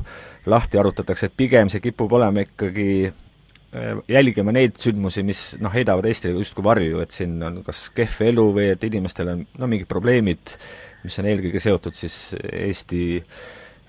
lahti 0.49 0.81
arutatakse, 0.81 1.29
et 1.29 1.37
pigem 1.37 1.69
see 1.73 1.85
kipub 1.85 2.13
olema 2.17 2.45
ikkagi 2.47 2.89
äh, 3.09 4.01
jälgima 4.09 4.55
neid 4.57 4.81
sündmusi, 4.81 5.25
mis 5.27 5.43
noh, 5.61 5.75
heidavad 5.75 6.09
Eestile 6.09 6.39
justkui 6.39 6.65
varju, 6.65 7.03
et 7.05 7.13
siin 7.17 7.37
on 7.45 7.61
kas 7.67 7.89
kehv 7.97 8.25
elu 8.31 8.49
või 8.61 8.71
et 8.73 8.89
inimestel 8.89 9.35
on 9.35 9.45
no 9.59 9.71
mingid 9.71 9.91
probleemid, 9.91 10.57
mis 11.05 11.21
on 11.21 11.29
eelkõige 11.29 11.61
seotud 11.63 11.97
siis 11.97 12.35
Eesti 12.49 13.21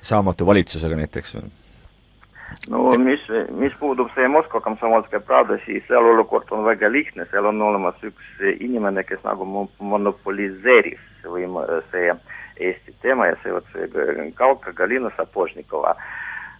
saamatu 0.02 0.48
valitsusega 0.48 1.00
näiteks 1.00 1.40
või? 1.40 1.50
No 2.70 2.92
mis, 3.02 3.22
mis 3.50 3.76
puudub 3.80 4.10
see 4.16 4.28
Moskva 4.32 4.62
komsomolskaja 4.66 5.22
Pravda, 5.26 5.60
siis 5.66 5.86
seal 5.88 6.06
olukord 6.14 6.52
on 6.56 6.66
väga 6.68 6.92
lihtne, 6.92 7.26
seal 7.32 7.50
on 7.50 7.62
olemas 7.62 8.00
üks 8.06 8.44
inimene, 8.60 9.04
kes 9.08 9.24
nagu 9.26 9.48
monopoliseeris 9.80 11.06
või 11.26 11.48
see 11.92 12.14
Eesti 12.60 12.94
teema 13.02 13.30
ja 13.30 13.38
see 13.44 13.54
vot 13.56 13.68
see 13.74 14.32
Kauka 14.36 14.74
Galina 14.76 15.12
Sapožnikova. 15.18 15.96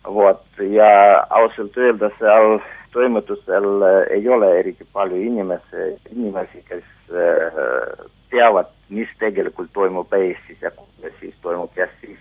vot, 0.06 0.46
ja 0.60 0.92
ausalt 1.30 1.78
öelda 1.78 2.10
seal 2.20 2.62
toimetusel 2.94 3.84
ei 4.10 4.30
ole 4.30 4.60
eriti 4.60 4.86
palju 4.94 5.20
inimesi, 5.22 5.90
inimesi, 6.12 6.64
kes 6.70 6.86
äh, 7.12 8.06
teavad, 8.30 8.70
mis 8.90 9.10
tegelikult 9.20 9.72
toimub 9.74 10.14
Eestis 10.14 10.62
ja 10.62 10.72
kuidas 10.72 11.14
siis 11.20 11.36
toimub 11.42 11.78
ja 11.78 11.88
siis 12.02 12.20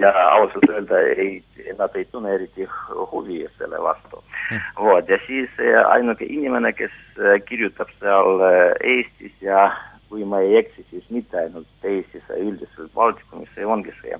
ja 0.00 0.10
ausalt 0.30 0.70
öelda 0.70 0.98
ei, 1.00 1.42
nad 1.78 1.94
ei 1.94 2.04
tunne 2.04 2.34
eriti 2.34 2.68
huvi 3.12 3.46
selle 3.58 3.82
vastu. 3.82 4.22
Mm.. 4.50 4.60
vot, 4.84 5.08
ja 5.08 5.18
siis 5.26 5.50
eh, 5.58 5.78
ainuke 5.88 6.24
inimene, 6.28 6.72
kes 6.72 6.92
eh, 7.18 7.40
kirjutab 7.48 7.90
seal 8.00 8.40
eh, 8.48 8.72
Eestis 8.94 9.34
ja 9.42 9.70
kui 10.08 10.24
ma 10.24 10.40
ei 10.44 10.56
eksi, 10.60 10.86
siis 10.90 11.04
mitte 11.10 11.38
ainult 11.38 11.66
Eestis, 11.82 12.22
üldiselt 12.38 12.92
Baltikumis, 12.94 13.50
see 13.54 13.66
ongi 13.66 13.94
see 14.00 14.18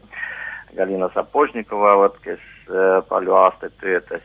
Galina 0.74 1.10
Sapožnikova, 1.14 1.96
vot 2.00 2.16
kes 2.24 2.42
palju 3.08 3.34
aastaid 3.36 3.76
töötas 3.78 4.24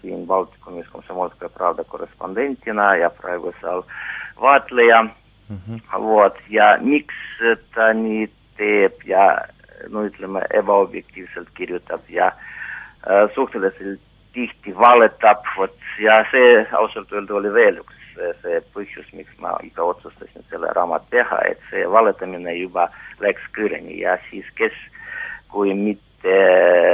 siin 0.00 0.24
Baltikumis 0.26 0.88
Komsomolskaja 0.90 1.52
Pravda 1.54 1.84
korrespondentina 1.84 2.94
ja 2.96 3.10
praegu 3.14 3.52
seal 3.60 3.84
vaatleja 4.40 5.04
mm. 5.48 5.58
-hmm. 5.68 6.02
vot, 6.02 6.38
ja 6.48 6.76
miks 6.80 7.14
ta 7.74 7.92
nii 7.92 8.28
teeb 8.56 9.02
ja 9.04 9.44
no 9.88 10.04
ütleme, 10.06 10.42
ebaobjektiivselt 10.50 11.48
kirjutab 11.54 12.00
ja 12.08 12.26
äh, 12.26 13.30
suhteliselt 13.34 14.00
tihti 14.32 14.76
valetab, 14.76 15.44
vot 15.56 15.76
ja 15.98 16.24
see 16.30 16.66
ausalt 16.72 17.12
öelda 17.12 17.34
oli 17.34 17.52
veel 17.54 17.80
üks 17.82 17.98
see 18.42 18.60
põhjus, 18.74 19.06
miks 19.12 19.34
ma 19.42 19.54
ikka 19.62 19.84
otsustasin 19.92 20.44
selle 20.50 20.70
raamat 20.74 21.04
teha, 21.10 21.38
et 21.50 21.60
see 21.70 21.84
valetamine 21.90 22.54
juba 22.58 22.88
läks 23.22 23.44
kõrgeni 23.56 24.00
ja 24.00 24.18
siis 24.30 24.46
kes, 24.58 24.74
kui 25.52 25.74
mitte 25.74 26.07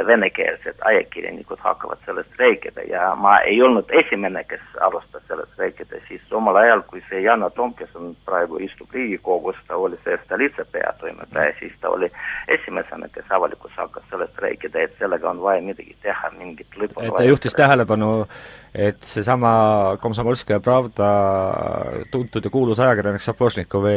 venekeelsed 0.07 0.75
ajakirjanikud 0.85 1.59
hakkavad 1.61 1.99
sellest 2.07 2.38
rääkida 2.38 2.83
ja 2.88 3.14
ma 3.14 3.38
ei 3.41 3.62
olnud 3.62 3.85
esimene, 3.91 4.45
kes 4.45 4.61
alustas 4.81 5.23
sellest 5.29 5.59
rääkida, 5.59 6.00
siis 6.09 6.33
omal 6.33 6.57
ajal, 6.57 6.83
kui 6.83 7.03
see 7.09 7.23
Yana 7.25 7.50
Toom, 7.50 7.75
kes 7.75 7.97
on 7.97 8.17
praegu 8.25 8.59
istub 8.62 8.93
Riigikogus, 8.93 9.57
ta 9.69 9.76
oli 9.76 9.99
see 10.05 10.19
Stolitsa 10.25 10.64
peatoimetaja, 10.73 11.53
siis 11.59 11.73
ta 11.81 11.88
oli 11.88 12.11
esimesena, 12.49 13.09
kes 13.14 13.31
avalikkus 13.31 13.73
hakkas 13.76 14.05
sellest 14.11 14.38
rääkida, 14.38 14.83
et 14.83 14.99
sellega 14.99 15.31
on 15.31 15.43
vaja 15.43 15.62
midagi 15.62 15.97
teha, 16.03 16.31
mingit 16.38 16.81
lõppu 16.81 17.05
et 17.05 17.17
ta 17.17 17.29
juhtis 17.29 17.57
tähelepanu, 17.57 18.11
et 18.75 19.03
seesama 19.03 19.55
Komsomolskaja 20.03 20.61
Pravda 20.61 21.09
tuntud 22.11 22.45
ja 22.45 22.50
kuulus 22.50 22.81
ajakirjanik 22.81 23.25
Sapožnikov 23.25 23.88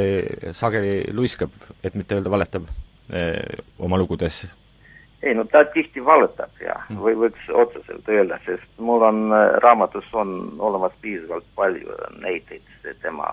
sageli 0.51 1.01
luiskab, 1.13 1.51
et 1.83 1.95
mitte 1.95 2.15
öelda 2.15 2.31
valetab, 2.31 2.71
eh, 3.11 3.59
oma 3.79 3.97
lugudes 3.97 4.45
ei 5.23 5.33
no 5.33 5.43
ta 5.43 5.65
tihti 5.73 6.05
valetab 6.05 6.61
ja 6.61 6.75
mm. 6.89 6.99
või 7.01 7.15
võiks 7.23 7.49
otseselt 7.53 8.09
öelda, 8.09 8.39
sest 8.45 8.67
mul 8.77 9.05
on 9.05 9.23
äh, 9.33 9.57
raamatus 9.63 10.09
on 10.13 10.33
olemas 10.59 10.93
piisavalt 11.01 11.45
palju 11.55 11.95
näiteid 12.21 12.91
tema 13.01 13.29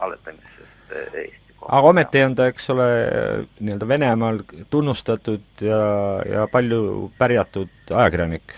valetamisest 0.00 0.94
äh, 0.94 1.20
Eesti 1.22 1.54
kohta. 1.56 1.76
aga 1.76 1.92
ometi 1.94 2.22
on 2.26 2.34
ta, 2.38 2.48
eks 2.50 2.70
ole, 2.74 2.88
nii-öelda 3.60 3.88
Venemaal 3.88 4.42
tunnustatud 4.70 5.62
ja, 5.62 5.82
ja 6.26 6.46
palju 6.52 7.12
pärjatud 7.18 7.94
ajakirjanik 7.94 8.56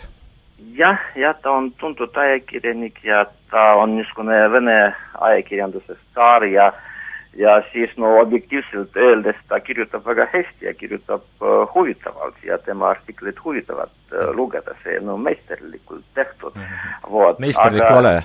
jah, 0.76 1.00
jah, 1.16 1.36
ta 1.42 1.52
on 1.52 1.72
tuntud 1.80 2.16
ajakirjanik 2.16 3.04
ja 3.04 3.26
ta 3.50 3.72
on 3.82 3.98
niisugune 3.98 4.46
Vene 4.52 4.78
ajakirjanduse 5.20 5.98
staar 6.08 6.48
ja 6.48 6.72
äh, 6.72 6.89
ja 7.36 7.62
siis 7.72 7.90
no 7.96 8.16
objektiivselt 8.20 8.96
öeldes 8.96 9.36
ta 9.48 9.60
kirjutab 9.60 10.06
väga 10.06 10.26
hästi 10.32 10.66
ja 10.66 10.74
kirjutab 10.74 11.22
uh, 11.40 11.74
huvitavalt 11.74 12.34
ja 12.44 12.58
tema 12.58 12.88
artiklit 12.90 13.44
huvitavad 13.44 13.90
uh, 14.12 14.34
lugeda, 14.36 14.74
see 14.84 14.98
no 15.00 15.16
meisterlikult 15.16 16.04
tehtud 16.14 16.54
mm. 16.54 16.62
-hmm. 16.62 17.12
Vot, 17.12 17.38
meisterlik 17.38 17.82
aga, 17.82 17.98
ole, 17.98 18.22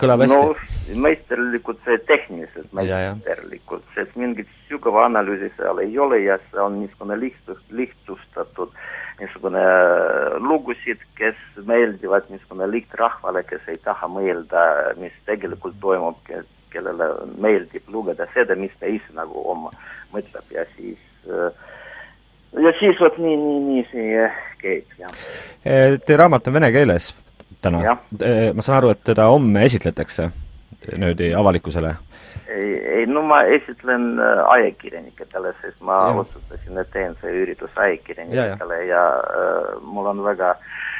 kõlab 0.00 0.26
hästi. 0.26 0.36
no 0.36 1.00
meisterlikult 1.02 1.80
see 1.84 1.98
tehniliselt 1.98 2.72
meisterlikult, 2.72 3.84
sest 3.94 4.16
mingit 4.16 4.48
sügava 4.68 5.04
analüüsi 5.04 5.50
seal 5.56 5.78
ei 5.78 5.98
ole 5.98 6.20
ja 6.20 6.38
see 6.50 6.60
on 6.60 6.80
niisugune 6.80 7.20
lihtsust, 7.20 7.64
lihtsustatud 7.70 8.72
niisugune 9.20 9.62
äh, 9.62 10.36
lugusid, 10.38 11.00
kes 11.16 11.38
meeldivad 11.64 12.28
niisugune 12.28 12.68
lihtrahvale, 12.70 13.42
kes 13.48 13.64
ei 13.72 13.80
taha 13.84 14.08
mõelda, 14.12 14.66
mis 15.00 15.14
tegelikult 15.28 15.80
toimub, 15.80 16.20
kellele 16.76 17.10
meeldib 17.42 17.88
lugeda 17.92 18.28
seda, 18.34 18.56
mis 18.58 18.74
ta 18.80 18.90
ise 18.92 19.16
nagu 19.16 19.42
oma 19.50 19.72
mõtleb 20.14 20.54
ja 20.54 20.66
siis 20.76 21.00
ja 21.26 22.72
siis 22.78 23.00
vot 23.00 23.18
nii, 23.18 23.36
nii, 23.36 23.60
nii 23.66 23.84
see 23.90 24.26
käib, 24.62 24.96
jah. 25.00 25.22
Eh, 25.64 25.98
teie 26.06 26.18
raamat 26.20 26.48
on 26.48 26.58
vene 26.58 26.70
keeles 26.74 27.12
täna? 27.64 27.82
Eh, 28.20 28.50
ma 28.54 28.64
saan 28.64 28.80
aru, 28.80 28.94
et 28.94 29.04
teda 29.06 29.28
homme 29.32 29.64
esitletakse 29.66 30.30
niimoodi 30.86 31.32
avalikkusele? 31.34 31.96
ei, 32.46 32.74
ei 33.00 33.06
no 33.10 33.24
ma 33.26 33.40
esitlen 33.50 34.20
äh, 34.22 34.42
ajakirjanikele, 34.54 35.50
sest 35.60 35.80
ma 35.84 35.96
ja. 36.06 36.20
otsustasin, 36.22 36.78
et 36.78 36.90
teen 36.94 37.16
see 37.20 37.32
üritus 37.42 37.74
ajakirjanikele 37.74 38.78
ja, 38.86 38.92
ja 38.92 39.06
äh, 39.18 39.72
mul 39.82 40.06
on 40.12 40.22
väga 40.24 40.52
äh, 40.54 40.60
Äh, 40.60 40.95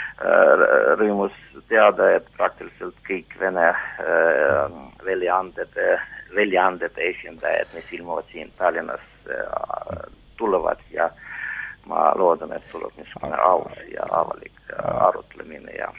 rõõmus 1.00 1.34
teada, 1.68 2.10
et 2.16 2.28
praktiliselt 2.36 2.96
kõik 3.08 3.34
Vene 3.40 3.68
äh, 3.68 4.76
väljaandede, 5.04 5.98
väljaandede 6.36 7.10
esindajad, 7.10 7.68
mis 7.74 7.92
ilmuvad 7.98 8.24
siin 8.32 8.52
Tallinnas, 8.58 9.04
äh, 9.28 10.00
tulevad 10.36 10.80
ja 10.92 11.10
ma 11.86 12.10
loodan, 12.18 12.52
et 12.56 12.64
tuleb 12.72 12.96
niisugune 12.96 13.36
aus 13.36 13.76
ja 13.92 14.08
avalik 14.10 14.74
arutlemine 14.82 15.72
ja 15.78 15.92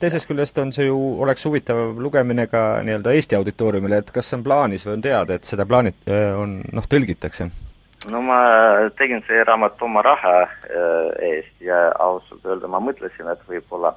teisest 0.00 0.26
küljest 0.26 0.56
on 0.58 0.72
see 0.74 0.86
ju, 0.86 0.96
oleks 1.22 1.44
huvitav 1.46 1.98
lugemine 2.00 2.46
ka 2.50 2.80
nii-öelda 2.86 3.12
Eesti 3.14 3.36
auditooriumile, 3.36 4.00
et 4.02 4.10
kas 4.14 4.30
see 4.30 4.38
on 4.38 4.44
plaanis 4.46 4.86
või 4.86 4.96
on 4.96 5.04
teada, 5.04 5.36
et 5.36 5.46
seda 5.46 5.66
plaanit-, 5.68 6.08
on 6.38 6.56
noh, 6.72 6.88
tõlgitakse? 6.90 7.50
No 8.10 8.22
ma 8.22 8.38
tegin 8.98 9.22
see 9.26 9.44
raamat 9.44 9.82
oma 9.82 10.02
raha 10.02 10.36
äh, 10.42 11.28
eest 11.28 11.60
ja 11.60 11.78
ausalt 11.98 12.44
öelda 12.46 12.68
ma 12.68 12.80
mõtlesin, 12.82 13.28
et 13.30 13.42
võib-olla 13.48 13.94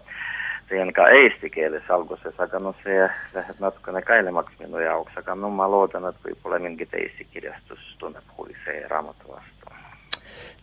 teen 0.70 0.92
ka 0.94 1.08
eesti 1.14 1.50
keeles 1.54 1.90
alguses, 1.94 2.34
aga 2.42 2.60
noh, 2.60 2.76
see 2.84 3.08
läheb 3.36 3.62
natukene 3.62 4.02
kallimaks 4.06 4.58
minu 4.62 4.82
jaoks, 4.82 5.18
aga 5.22 5.36
no 5.38 5.52
ma 5.54 5.68
loodan, 5.70 6.10
et 6.10 6.22
võib-olla 6.26 6.60
mingi 6.62 6.88
Eesti 6.92 7.28
kirjastus 7.34 7.82
tunneb 8.02 8.38
huvi 8.38 8.56
see 8.66 8.82
raamatu 8.90 9.36
vastu. 9.36 9.74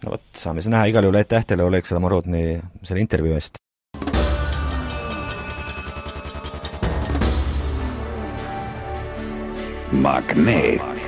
no 0.04 0.14
vot, 0.16 0.26
saame 0.34 0.62
siis 0.62 0.72
näha, 0.74 0.90
igal 0.90 1.06
juhul 1.06 1.22
aitäh 1.22 1.46
teile, 1.46 1.66
Oleg 1.66 1.86
Samorodni, 1.86 2.60
selle 2.82 3.04
intervjuu 3.04 3.38
eest! 3.38 3.58
magneet 9.92 11.01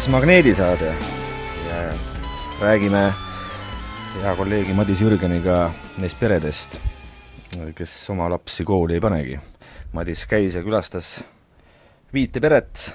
siis 0.00 0.12
Magneedisaade 0.12 0.86
ja 1.68 1.92
räägime 2.60 3.12
hea 4.22 4.30
kolleegi 4.36 4.72
Madis 4.72 5.00
Jürgeniga 5.00 5.66
neist 6.00 6.16
peredest, 6.16 6.78
kes 7.76 7.92
oma 8.08 8.30
lapsi 8.32 8.64
kooli 8.64 8.96
ei 8.96 9.02
panegi. 9.04 9.36
Madis 9.92 10.22
käis 10.30 10.56
ja 10.56 10.62
külastas 10.64 11.10
viite 12.16 12.40
peret, 12.40 12.86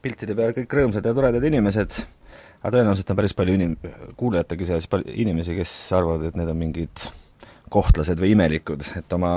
piltide 0.00 0.38
peal 0.38 0.56
kõik 0.56 0.72
rõõmsad 0.78 1.04
ja 1.04 1.12
toredad 1.12 1.44
inimesed, 1.50 2.00
aga 2.62 2.72
tõenäoliselt 2.78 3.12
on 3.12 3.20
päris 3.20 3.36
palju 3.36 3.58
inim-, 3.60 3.76
kuulajategi 4.16 4.70
seas 4.72 4.88
pal-, 4.88 5.04
inimesi, 5.12 5.58
kes 5.60 5.76
arvavad, 6.00 6.30
et 6.30 6.40
need 6.40 6.48
on 6.54 6.60
mingid 6.62 7.06
kohtlased 7.68 8.24
või 8.24 8.32
imelikud, 8.32 8.88
et 9.02 9.18
oma 9.20 9.36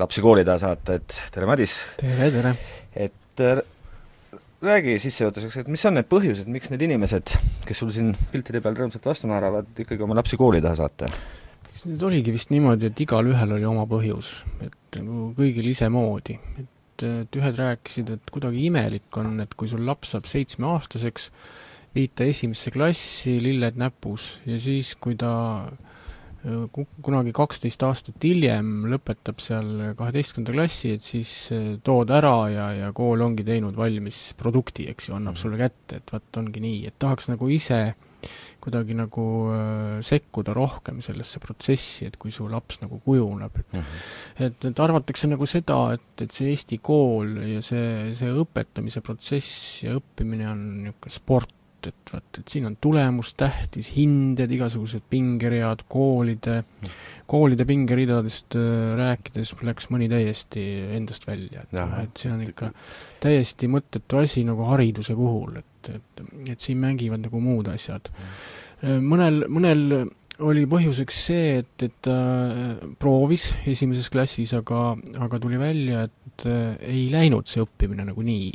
lapsi 0.00 0.24
kooli 0.24 0.48
taha 0.48 0.64
saata, 0.64 0.96
et 0.96 1.20
tere, 1.28 1.52
Madis! 1.52 1.76
tere, 2.00 2.32
tere! 2.40 2.56
et 2.96 3.73
räägi 4.62 4.98
sissejuhatuseks, 5.02 5.56
et 5.62 5.70
mis 5.72 5.84
on 5.88 5.96
need 5.98 6.08
põhjused, 6.10 6.50
miks 6.52 6.70
need 6.72 6.84
inimesed, 6.86 7.34
kes 7.66 7.80
sul 7.82 7.90
siin 7.94 8.12
piltide 8.32 8.62
peal 8.64 8.76
rõõmsalt 8.78 9.08
vastu 9.08 9.30
naeravad, 9.30 9.70
ikkagi 9.84 10.04
oma 10.06 10.16
lapsi 10.18 10.38
kooli 10.40 10.62
taha 10.64 10.78
saata? 10.84 11.10
Need 11.84 12.04
oligi 12.06 12.32
vist 12.32 12.52
niimoodi, 12.54 12.88
et 12.88 13.00
igalühel 13.04 13.58
oli 13.58 13.66
oma 13.68 13.84
põhjus, 13.88 14.38
et 14.64 15.00
nagu 15.00 15.32
kõigil 15.36 15.66
isemoodi. 15.68 16.38
et, 16.62 17.04
et 17.04 17.36
ühed 17.40 17.58
rääkisid, 17.60 18.14
et 18.14 18.30
kuidagi 18.32 18.62
imelik 18.70 19.18
on, 19.20 19.40
et 19.44 19.54
kui 19.58 19.68
sul 19.68 19.84
laps 19.84 20.14
saab 20.14 20.28
seitsmeaastaseks, 20.30 21.30
viid 21.94 22.14
ta 22.16 22.24
esimesse 22.24 22.72
klassi, 22.74 23.36
lilled 23.42 23.76
näpus, 23.78 24.38
ja 24.46 24.56
siis, 24.62 24.94
kui 24.96 25.18
ta 25.18 25.34
kunagi 27.04 27.32
kaksteist 27.32 27.82
aastat 27.86 28.24
hiljem 28.24 28.86
lõpetab 28.92 29.40
seal 29.40 29.70
kaheteistkümnenda 29.96 30.56
klassi, 30.56 30.94
et 30.98 31.04
siis 31.04 31.30
eh, 31.56 31.68
tood 31.84 32.12
ära 32.12 32.34
ja, 32.52 32.66
ja 32.84 32.90
kool 32.96 33.24
ongi 33.24 33.46
teinud 33.46 33.76
valmis 33.78 34.26
produkti, 34.36 34.88
eks 34.92 35.08
ju, 35.08 35.16
annab 35.16 35.38
mhm. 35.38 35.40
sulle 35.40 35.60
kätte, 35.60 36.02
et 36.02 36.12
vot 36.12 36.42
ongi 36.42 36.64
nii, 36.64 36.82
et 36.90 36.98
tahaks 37.00 37.30
nagu 37.32 37.48
ise 37.52 37.80
kuidagi 38.64 38.94
nagu 38.96 39.24
äh, 39.52 39.98
sekkuda 40.04 40.54
rohkem 40.56 41.02
sellesse 41.04 41.40
protsessi, 41.42 42.08
et 42.08 42.16
kui 42.20 42.32
su 42.32 42.46
laps 42.48 42.80
nagu 42.80 43.00
kujuneb, 43.04 43.58
mm 43.60 43.80
-hmm. 43.80 44.46
et, 44.46 44.64
et 44.70 44.80
arvatakse 44.80 45.28
nagu 45.28 45.46
seda, 45.46 45.92
et, 45.96 46.22
et 46.24 46.32
see 46.32 46.48
Eesti 46.52 46.78
kool 46.78 47.36
ja 47.54 47.60
see, 47.62 48.14
see 48.16 48.32
õpetamise 48.32 49.00
protsess 49.04 49.82
ja 49.84 49.96
õppimine 49.98 50.48
on 50.48 50.64
niisugune 50.84 51.12
sport, 51.12 51.54
et 51.90 52.12
vaat, 52.12 52.38
et 52.40 52.50
siin 52.52 52.66
on 52.68 52.76
tulemus 52.82 53.32
tähtis, 53.38 53.90
hinded, 53.96 54.50
igasugused 54.54 55.04
pingeread, 55.10 55.84
koolide, 55.90 56.60
koolide 57.30 57.66
pingeridadest 57.68 58.56
äh, 58.58 58.94
rääkides 58.98 59.54
läks 59.66 59.90
mõni 59.94 60.08
täiesti 60.12 60.64
endast 60.96 61.28
välja, 61.28 61.64
et 61.64 61.76
noh, 61.76 61.94
et 62.02 62.20
see 62.20 62.32
on 62.32 62.42
ikka 62.46 62.70
täiesti 63.24 63.70
mõttetu 63.72 64.20
asi 64.22 64.44
nagu 64.46 64.68
hariduse 64.70 65.16
puhul, 65.18 65.60
et, 65.62 65.92
et, 65.94 66.26
et 66.54 66.60
siin 66.60 66.82
mängivad 66.82 67.24
nagu 67.24 67.42
muud 67.42 67.70
asjad. 67.72 68.10
Äh, 68.82 69.00
mõnel, 69.02 69.44
mõnel 69.52 69.84
oli 70.44 70.64
põhjuseks 70.66 71.20
see, 71.28 71.52
et, 71.62 71.74
et 71.86 72.00
ta 72.04 72.16
äh, 72.16 72.72
proovis 73.00 73.52
esimeses 73.70 74.10
klassis, 74.12 74.56
aga, 74.58 74.90
aga 75.22 75.42
tuli 75.42 75.60
välja, 75.60 76.08
et 76.08 76.20
ei 76.82 77.04
läinud 77.12 77.46
see 77.46 77.62
õppimine 77.62 78.02
nagu 78.08 78.22
nii 78.26 78.48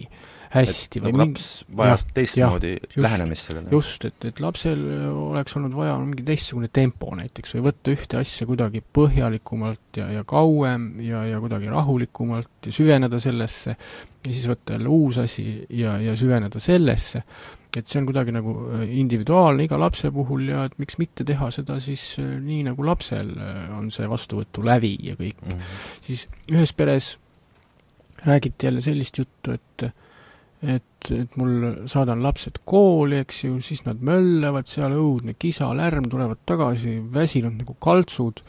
hästi. 0.54 1.02
nagu 1.06 1.22
laps 1.22 1.48
vajas 1.78 2.06
teistmoodi 2.14 2.76
lähenemist 2.96 3.50
sellele. 3.50 3.70
just, 3.72 4.06
et, 4.10 4.26
et 4.26 4.40
lapsel 4.44 4.82
oleks 5.12 5.58
olnud 5.60 5.76
vaja 5.78 5.98
mingi 6.02 6.26
teistsugune 6.26 6.72
tempo 6.74 7.12
näiteks 7.18 7.56
või 7.58 7.68
võtta 7.70 7.94
ühte 7.94 8.22
asja 8.22 8.48
kuidagi 8.50 8.82
põhjalikumalt 8.82 10.02
ja, 10.02 10.10
ja 10.20 10.26
kauem 10.28 10.92
ja, 11.06 11.24
ja 11.30 11.42
kuidagi 11.44 11.70
rahulikumalt 11.72 12.70
ja 12.70 12.76
süveneda 12.76 13.22
sellesse 13.22 13.76
ja 14.26 14.34
siis 14.34 14.50
võtta 14.50 14.76
jälle 14.76 14.92
uus 14.92 15.20
asi 15.22 15.46
ja, 15.70 15.96
ja 16.02 16.16
süveneda 16.20 16.60
sellesse, 16.62 17.22
et 17.78 17.88
see 17.88 18.02
on 18.02 18.10
kuidagi 18.10 18.34
nagu 18.36 18.56
äh, 18.74 18.84
individuaalne 19.00 19.68
iga 19.68 19.80
lapse 19.80 20.12
puhul 20.14 20.50
ja 20.50 20.66
et 20.68 20.76
miks 20.82 21.00
mitte 21.02 21.26
teha 21.28 21.52
seda 21.54 21.80
siis 21.84 22.04
äh, 22.22 22.36
nii, 22.44 22.64
nagu 22.72 22.86
lapsel 22.86 23.32
äh, 23.38 23.64
on 23.78 23.90
see 23.94 24.10
vastuvõtulävi 24.10 24.96
ja 25.12 25.18
kõik 25.20 25.40
mm. 25.46 25.56
-hmm. 25.56 25.80
siis 26.10 26.28
ühes 26.52 26.74
peres 26.74 27.16
räägiti 28.26 28.68
jälle 28.68 28.82
sellist 28.84 29.18
juttu, 29.18 29.56
et 29.56 29.90
et, 30.62 31.12
et 31.16 31.38
mul 31.40 31.86
saadan 31.90 32.24
lapsed 32.24 32.60
kooli, 32.68 33.22
eks 33.24 33.46
ju, 33.46 33.62
siis 33.64 33.86
nad 33.88 34.02
möllavad 34.04 34.68
seal, 34.68 34.98
õudne 35.00 35.38
kisa, 35.40 35.72
lärm, 35.78 36.10
tulevad 36.12 36.44
tagasi 36.50 37.00
väsinud 37.14 37.62
nagu 37.62 37.78
kaltsud. 37.80 38.44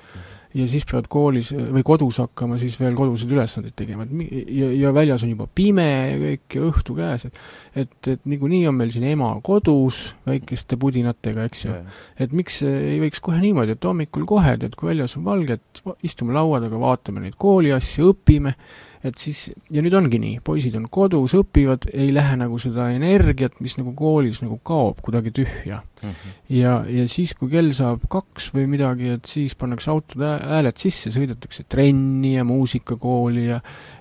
Ja 0.51 0.65
siis 0.67 0.83
peavad 0.83 1.07
koolis 1.07 1.53
või 1.55 1.85
kodus 1.87 2.17
hakkama 2.19 2.57
siis 2.59 2.75
veel 2.81 2.97
koduseid 2.99 3.31
ülesandeid 3.31 3.77
tegema, 3.79 4.03
et 4.03 4.49
ja, 4.51 4.67
ja 4.81 4.91
väljas 4.91 5.23
on 5.23 5.31
juba 5.31 5.47
pime 5.47 5.85
ja 5.87 6.17
kõik 6.19 6.57
ja 6.57 6.65
õhtu 6.67 6.97
käes, 6.97 7.29
et 7.29 7.39
et, 7.85 8.09
et 8.17 8.27
niikuinii 8.27 8.65
on 8.67 8.75
meil 8.75 8.91
siin 8.91 9.07
ema 9.13 9.29
kodus 9.47 10.01
väikeste 10.27 10.75
pudinatega, 10.83 11.45
eks 11.47 11.63
ju, 11.69 11.77
et 12.19 12.35
miks 12.35 12.65
ei 12.67 12.99
võiks 12.99 13.23
kohe 13.23 13.39
niimoodi, 13.39 13.79
et 13.79 13.87
hommikul 13.87 14.27
kohe, 14.27 14.57
tead, 14.59 14.75
kui 14.75 14.91
väljas 14.91 15.15
on 15.21 15.29
valge, 15.31 15.61
et 15.61 15.85
istume 16.11 16.35
laua 16.35 16.59
taga, 16.67 16.83
vaatame 16.83 17.23
neid 17.23 17.39
kooliasju, 17.39 18.11
õpime, 18.17 18.57
et 19.07 19.17
siis, 19.17 19.47
ja 19.73 19.81
nüüd 19.81 19.95
ongi 19.97 20.19
nii, 20.21 20.41
poisid 20.45 20.75
on 20.77 20.85
kodus, 20.93 21.33
õpivad, 21.39 21.87
ei 21.95 22.11
lähe 22.13 22.37
nagu 22.41 22.59
seda 22.61 22.91
energiat, 22.93 23.57
mis 23.65 23.79
nagu 23.79 23.95
koolis 23.97 24.43
nagu 24.45 24.59
kaob 24.67 25.01
kuidagi 25.05 25.33
tühja 25.41 25.81
mm. 25.81 26.11
-hmm. 26.11 26.35
ja, 26.59 26.75
ja 26.85 27.07
siis, 27.09 27.33
kui 27.39 27.49
kell 27.53 27.73
saab 27.77 28.05
kaks 28.13 28.51
või 28.57 28.67
midagi, 28.69 29.15
et 29.17 29.31
siis 29.31 29.57
pannakse 29.57 29.91
autode 29.91 30.35
hääled 30.37 30.77
sisse, 30.81 31.13
sõidetakse 31.15 31.65
trenni 31.69 32.35
ja 32.37 32.45
muusikakooli 32.45 33.47
ja 33.47 33.61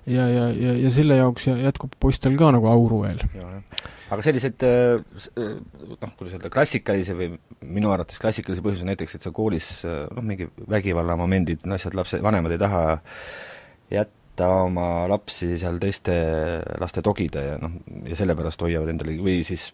ja, 0.09 0.27
ja, 0.27 0.49
ja, 0.49 0.75
ja 0.83 0.91
selle 0.91 1.19
jaoks 1.19 1.47
jätkub 1.47 1.95
poistel 1.99 2.35
ka 2.37 2.51
nagu 2.51 2.67
auru 2.67 3.03
veel. 3.05 3.23
aga 4.09 4.21
selliseid 4.25 4.63
äh, 4.65 4.99
noh, 5.39 6.13
kuidas 6.17 6.35
öelda, 6.35 6.51
klassikalisi 6.51 7.15
või 7.15 7.31
minu 7.61 7.91
arvates 7.93 8.19
klassikalisi 8.19 8.63
põhjusi 8.65 8.87
näiteks, 8.89 9.15
et 9.15 9.27
sa 9.27 9.31
koolis 9.31 9.69
noh, 9.85 10.23
mingi 10.25 10.49
vägivallamomendid, 10.69 11.63
asjad, 11.71 11.95
lapse, 11.95 12.19
vanemad 12.25 12.55
ei 12.55 12.61
taha 12.61 12.85
jät-, 13.93 14.18
jätta 14.39 14.63
oma 14.63 15.07
lapsi 15.09 15.57
seal 15.59 15.79
teiste 15.81 16.15
laste 16.79 17.03
togida 17.03 17.41
ja 17.43 17.57
noh, 17.59 17.75
ja 18.07 18.15
sellepärast 18.15 18.61
hoiavad 18.63 18.91
endale 18.91 19.17
või 19.19 19.41
siis 19.43 19.69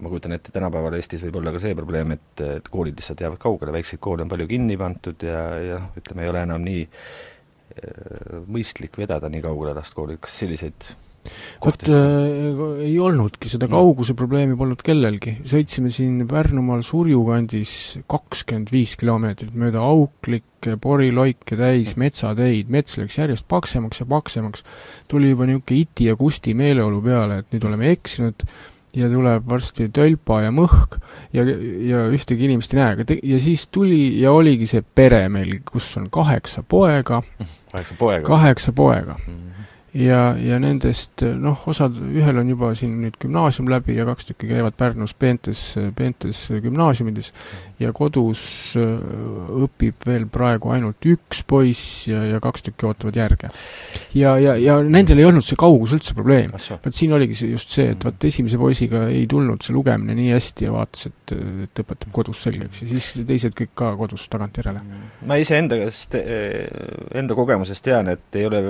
ma 0.00 0.10
kujutan 0.12 0.36
ette, 0.36 0.52
tänapäeval 0.52 0.96
Eestis 0.96 1.24
võib 1.24 1.38
olla 1.40 1.52
ka 1.52 1.60
see 1.60 1.76
probleem, 1.76 2.12
et, 2.16 2.40
et 2.40 2.68
koolid 2.68 2.96
lihtsalt 2.96 3.20
jäävad 3.20 3.40
kaugele, 3.40 3.72
väikseid 3.76 4.00
koole 4.00 4.24
on 4.24 4.32
palju 4.32 4.46
kinni 4.48 4.76
pandud 4.80 5.24
ja, 5.24 5.40
ja 5.60 5.80
noh, 5.80 5.96
ütleme, 5.96 6.24
ei 6.24 6.32
ole 6.32 6.42
enam 6.44 6.64
nii 6.64 6.82
äh, 6.84 8.40
mõistlik 8.48 8.96
vedada 9.00 9.30
nii 9.32 9.44
kaugele 9.44 9.76
last 9.76 9.96
kooli, 9.96 10.18
kas 10.20 10.36
selliseid 10.42 10.90
vot 11.64 11.86
äh, 11.88 12.84
ei 12.86 12.94
olnudki, 13.02 13.50
seda 13.52 13.68
kauguse 13.70 14.16
probleemi 14.18 14.56
polnud 14.58 14.82
kellelgi. 14.86 15.38
sõitsime 15.46 15.92
siin 15.94 16.22
Pärnumaal 16.30 16.84
Surju 16.86 17.24
kandis 17.28 17.72
kakskümmend 18.10 18.72
viis 18.74 18.96
kilomeetrit 19.00 19.56
mööda 19.56 19.82
auklikke 19.84 20.76
poriloike 20.82 21.58
täis 21.58 21.94
metsateid, 22.00 22.70
mets 22.72 22.98
läks 23.00 23.18
järjest 23.18 23.48
paksemaks 23.48 24.02
ja 24.02 24.08
paksemaks. 24.10 24.64
tuli 25.08 25.34
juba 25.34 25.46
niisugune 25.46 25.82
iti 25.82 26.10
ja 26.10 26.16
kusti 26.16 26.54
meeleolu 26.54 27.02
peale, 27.02 27.42
et 27.42 27.54
nüüd 27.54 27.68
oleme 27.68 27.92
eksinud 27.94 28.46
ja 28.96 29.08
tuleb 29.12 29.44
varsti 29.48 29.88
tölpa 29.94 30.40
ja 30.46 30.52
mõhk 30.54 30.96
ja, 31.36 31.44
ja 31.44 32.06
ühtegi 32.12 32.48
inimest 32.48 32.72
ei 32.74 32.80
näe, 32.80 32.94
aga 32.96 33.18
ja 33.20 33.40
siis 33.42 33.66
tuli 33.72 34.20
ja 34.22 34.32
oligi 34.32 34.68
see 34.70 34.82
pere 34.82 35.26
meil, 35.32 35.58
kus 35.68 35.90
on 36.00 36.08
kaheksa 36.12 36.64
poega, 36.66 37.20
kaheksa 37.72 37.98
poega, 37.98 38.24
kaheksa 38.28 38.72
poega. 38.76 39.18
Mm. 39.26 39.34
-hmm 39.34 39.46
ja, 39.96 40.20
ja 40.40 40.58
nendest 40.60 41.22
noh, 41.40 41.62
osad, 41.70 41.96
ühel 41.96 42.40
on 42.40 42.50
juba 42.50 42.72
siin 42.78 42.96
nüüd 43.00 43.16
gümnaasium 43.22 43.68
läbi 43.70 43.96
ja 43.96 44.06
kaks 44.08 44.28
tükki 44.30 44.50
käivad 44.50 44.76
Pärnus 44.78 45.14
peentes, 45.16 45.62
peentes 45.96 46.42
gümnaasiumides 46.62 47.32
ja 47.80 47.92
kodus 47.96 48.40
äh, 48.80 49.62
õpib 49.64 50.06
veel 50.06 50.26
praegu 50.32 50.72
ainult 50.74 51.06
üks 51.08 51.42
poiss 51.48 52.06
ja, 52.10 52.22
ja 52.26 52.40
kaks 52.44 52.66
tükki 52.68 52.88
ootavad 52.88 53.20
järge. 53.20 53.50
ja, 54.14 54.36
ja, 54.42 54.56
ja 54.60 54.78
nendel 54.84 55.22
ei 55.22 55.28
olnud 55.28 55.46
see 55.46 55.58
kaugus 55.60 55.96
üldse 55.96 56.16
probleem. 56.16 56.52
vot 56.56 56.96
siin 56.96 57.14
oligi 57.16 57.38
see 57.40 57.52
just 57.54 57.72
see, 57.72 57.92
et 57.94 58.04
vot 58.04 58.28
esimese 58.28 58.60
poisiga 58.60 59.06
ei 59.12 59.26
tulnud 59.30 59.64
see 59.64 59.76
lugemine 59.76 60.16
nii 60.18 60.32
hästi 60.34 60.68
ja 60.68 60.74
vaatas, 60.74 61.08
et, 61.10 61.36
et 61.66 61.84
õpetab 61.84 62.12
kodus 62.16 62.42
selgeks 62.46 62.84
ja 62.84 62.90
siis 62.90 63.12
teised 63.28 63.56
kõik 63.56 63.72
ka 63.78 63.94
kodus 63.96 64.28
tagantjärele. 64.32 64.82
ma 65.26 65.40
iseenda 65.40 65.78
käest, 65.80 66.16
enda 66.16 67.38
kogemusest 67.38 67.84
tean, 67.86 68.10
et 68.12 68.40
ei 68.40 68.48
ole 68.48 68.66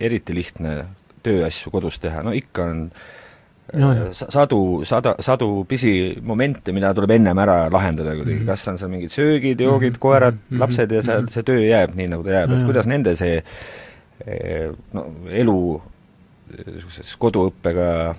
eriti 0.00 0.34
lihtne 0.34 0.76
tööasju 1.22 1.72
kodus 1.72 1.98
teha, 2.00 2.22
no 2.24 2.32
ikka 2.36 2.64
on 2.64 2.84
äh, 2.88 4.12
sadu, 4.12 4.82
sada, 4.88 5.14
sadu 5.20 5.64
pisimomente, 5.68 6.72
mida 6.72 6.92
tuleb 6.96 7.14
ennem 7.18 7.38
ära 7.44 7.58
lahendada 7.72 8.14
kuidagi 8.16 8.38
mm, 8.38 8.42
-hmm. 8.42 8.46
kas 8.46 8.68
on 8.68 8.78
seal 8.78 8.90
mingid 8.90 9.10
söögid, 9.10 9.60
joogid 9.60 9.92
mm, 9.92 9.94
-hmm. 9.94 9.98
koerad 9.98 10.34
mm, 10.34 10.56
-hmm. 10.56 10.60
lapsed 10.60 10.92
ja 10.92 11.02
seal 11.02 11.28
see 11.28 11.42
töö 11.42 11.60
jääb 11.66 11.94
nii, 11.94 12.08
nagu 12.08 12.24
ta 12.24 12.30
jääb 12.30 12.50
et 12.56 12.64
kuidas 12.66 12.86
nende 12.86 13.14
see 13.14 13.42
eh, 14.26 14.70
no 14.92 15.06
elu 15.30 15.82
niisuguses 16.66 17.16
koduõppega 17.16 18.14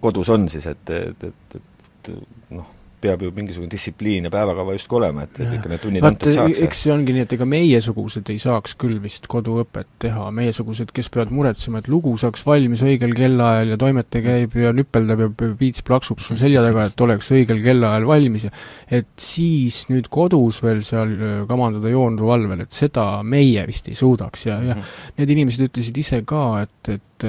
kodus 0.00 0.28
on 0.28 0.48
siis, 0.48 0.66
et, 0.66 0.90
et, 0.90 1.24
et, 1.24 1.56
et 1.56 2.10
noh, 2.50 2.66
peab 3.04 3.22
ju 3.24 3.30
mingisugune 3.36 3.70
distsipliin 3.72 4.28
ja 4.28 4.32
päevakava 4.34 4.74
justkui 4.76 4.98
olema, 5.00 5.26
et, 5.28 5.38
et 5.44 5.52
ikka 5.58 5.70
need 5.72 5.82
tunnid 5.84 6.04
vaat 6.04 6.16
antud 6.16 6.34
saaks. 6.36 6.62
eks 6.66 6.82
see 6.86 6.92
ongi 6.94 7.14
nii, 7.16 7.24
et 7.28 7.34
ega 7.36 7.48
meiesugused 7.48 8.30
ei 8.32 8.40
saaks 8.42 8.76
küll 8.80 8.98
vist 9.02 9.28
koduõpet 9.30 9.88
teha, 10.04 10.28
meiesugused, 10.34 10.92
kes 10.96 11.10
peavad 11.14 11.32
muretsema, 11.34 11.82
et 11.82 11.88
lugu 11.92 12.14
saaks 12.20 12.44
valmis 12.48 12.84
õigel 12.86 13.14
kellaajal 13.16 13.74
ja 13.74 13.80
toimetaja 13.80 14.24
käib 14.28 14.58
ja 14.60 14.72
nüpeldab 14.76 15.24
ja 15.24 15.30
piits 15.60 15.84
plaksub 15.86 16.22
sul 16.24 16.40
selja 16.40 16.62
taga, 16.64 16.88
et 16.90 17.04
oleks 17.08 17.32
õigel 17.34 17.62
kellaajal 17.64 18.08
valmis 18.08 18.48
ja 18.48 18.52
et 19.00 19.10
siis 19.20 19.84
nüüd 19.92 20.10
kodus 20.12 20.60
veel 20.64 20.82
seal 20.86 21.16
kamandada 21.48 21.92
joondu 21.92 22.28
valvel, 22.28 22.64
et 22.64 22.72
seda 22.74 23.22
meie 23.22 23.64
vist 23.68 23.88
ei 23.92 23.98
suudaks 23.98 24.46
ja, 24.48 24.60
ja 24.62 24.74
Mhm. 24.74 24.86
need 25.18 25.30
inimesed 25.34 25.68
ütlesid 25.68 25.98
ise 26.00 26.22
ka, 26.26 26.44
et, 26.64 26.88
et 26.98 27.26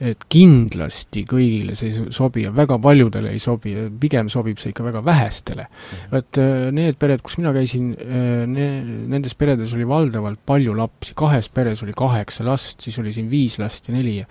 et 0.00 0.24
kindlasti 0.32 1.26
kõigile 1.28 1.74
see 1.76 1.90
ei 1.90 2.12
sobi 2.14 2.46
ja 2.46 2.52
väga 2.56 2.78
paljudele 2.80 3.34
ei 3.34 3.40
sobi 3.42 3.74
ja 3.74 3.84
pigem 4.00 4.30
sobib 4.32 4.60
see 4.60 4.72
ikka 4.72 4.86
väga 4.86 5.02
vähestele. 5.04 5.66
et 6.16 6.40
äh, 6.40 6.70
need 6.72 6.96
pered, 7.00 7.20
kus 7.22 7.36
mina 7.40 7.52
käisin, 7.52 7.92
ne-, 8.48 8.82
nendes 9.12 9.36
peredes 9.36 9.74
oli 9.76 9.84
valdavalt 9.88 10.40
palju 10.46 10.74
lapsi, 10.78 11.14
kahes 11.18 11.50
peres 11.52 11.82
oli 11.84 11.92
kaheksa 11.96 12.46
last, 12.46 12.80
siis 12.80 12.98
oli 13.02 13.12
siin 13.12 13.28
viis 13.30 13.58
last 13.60 13.88
ja 13.88 13.94
neli 13.94 14.16
ja 14.22 14.26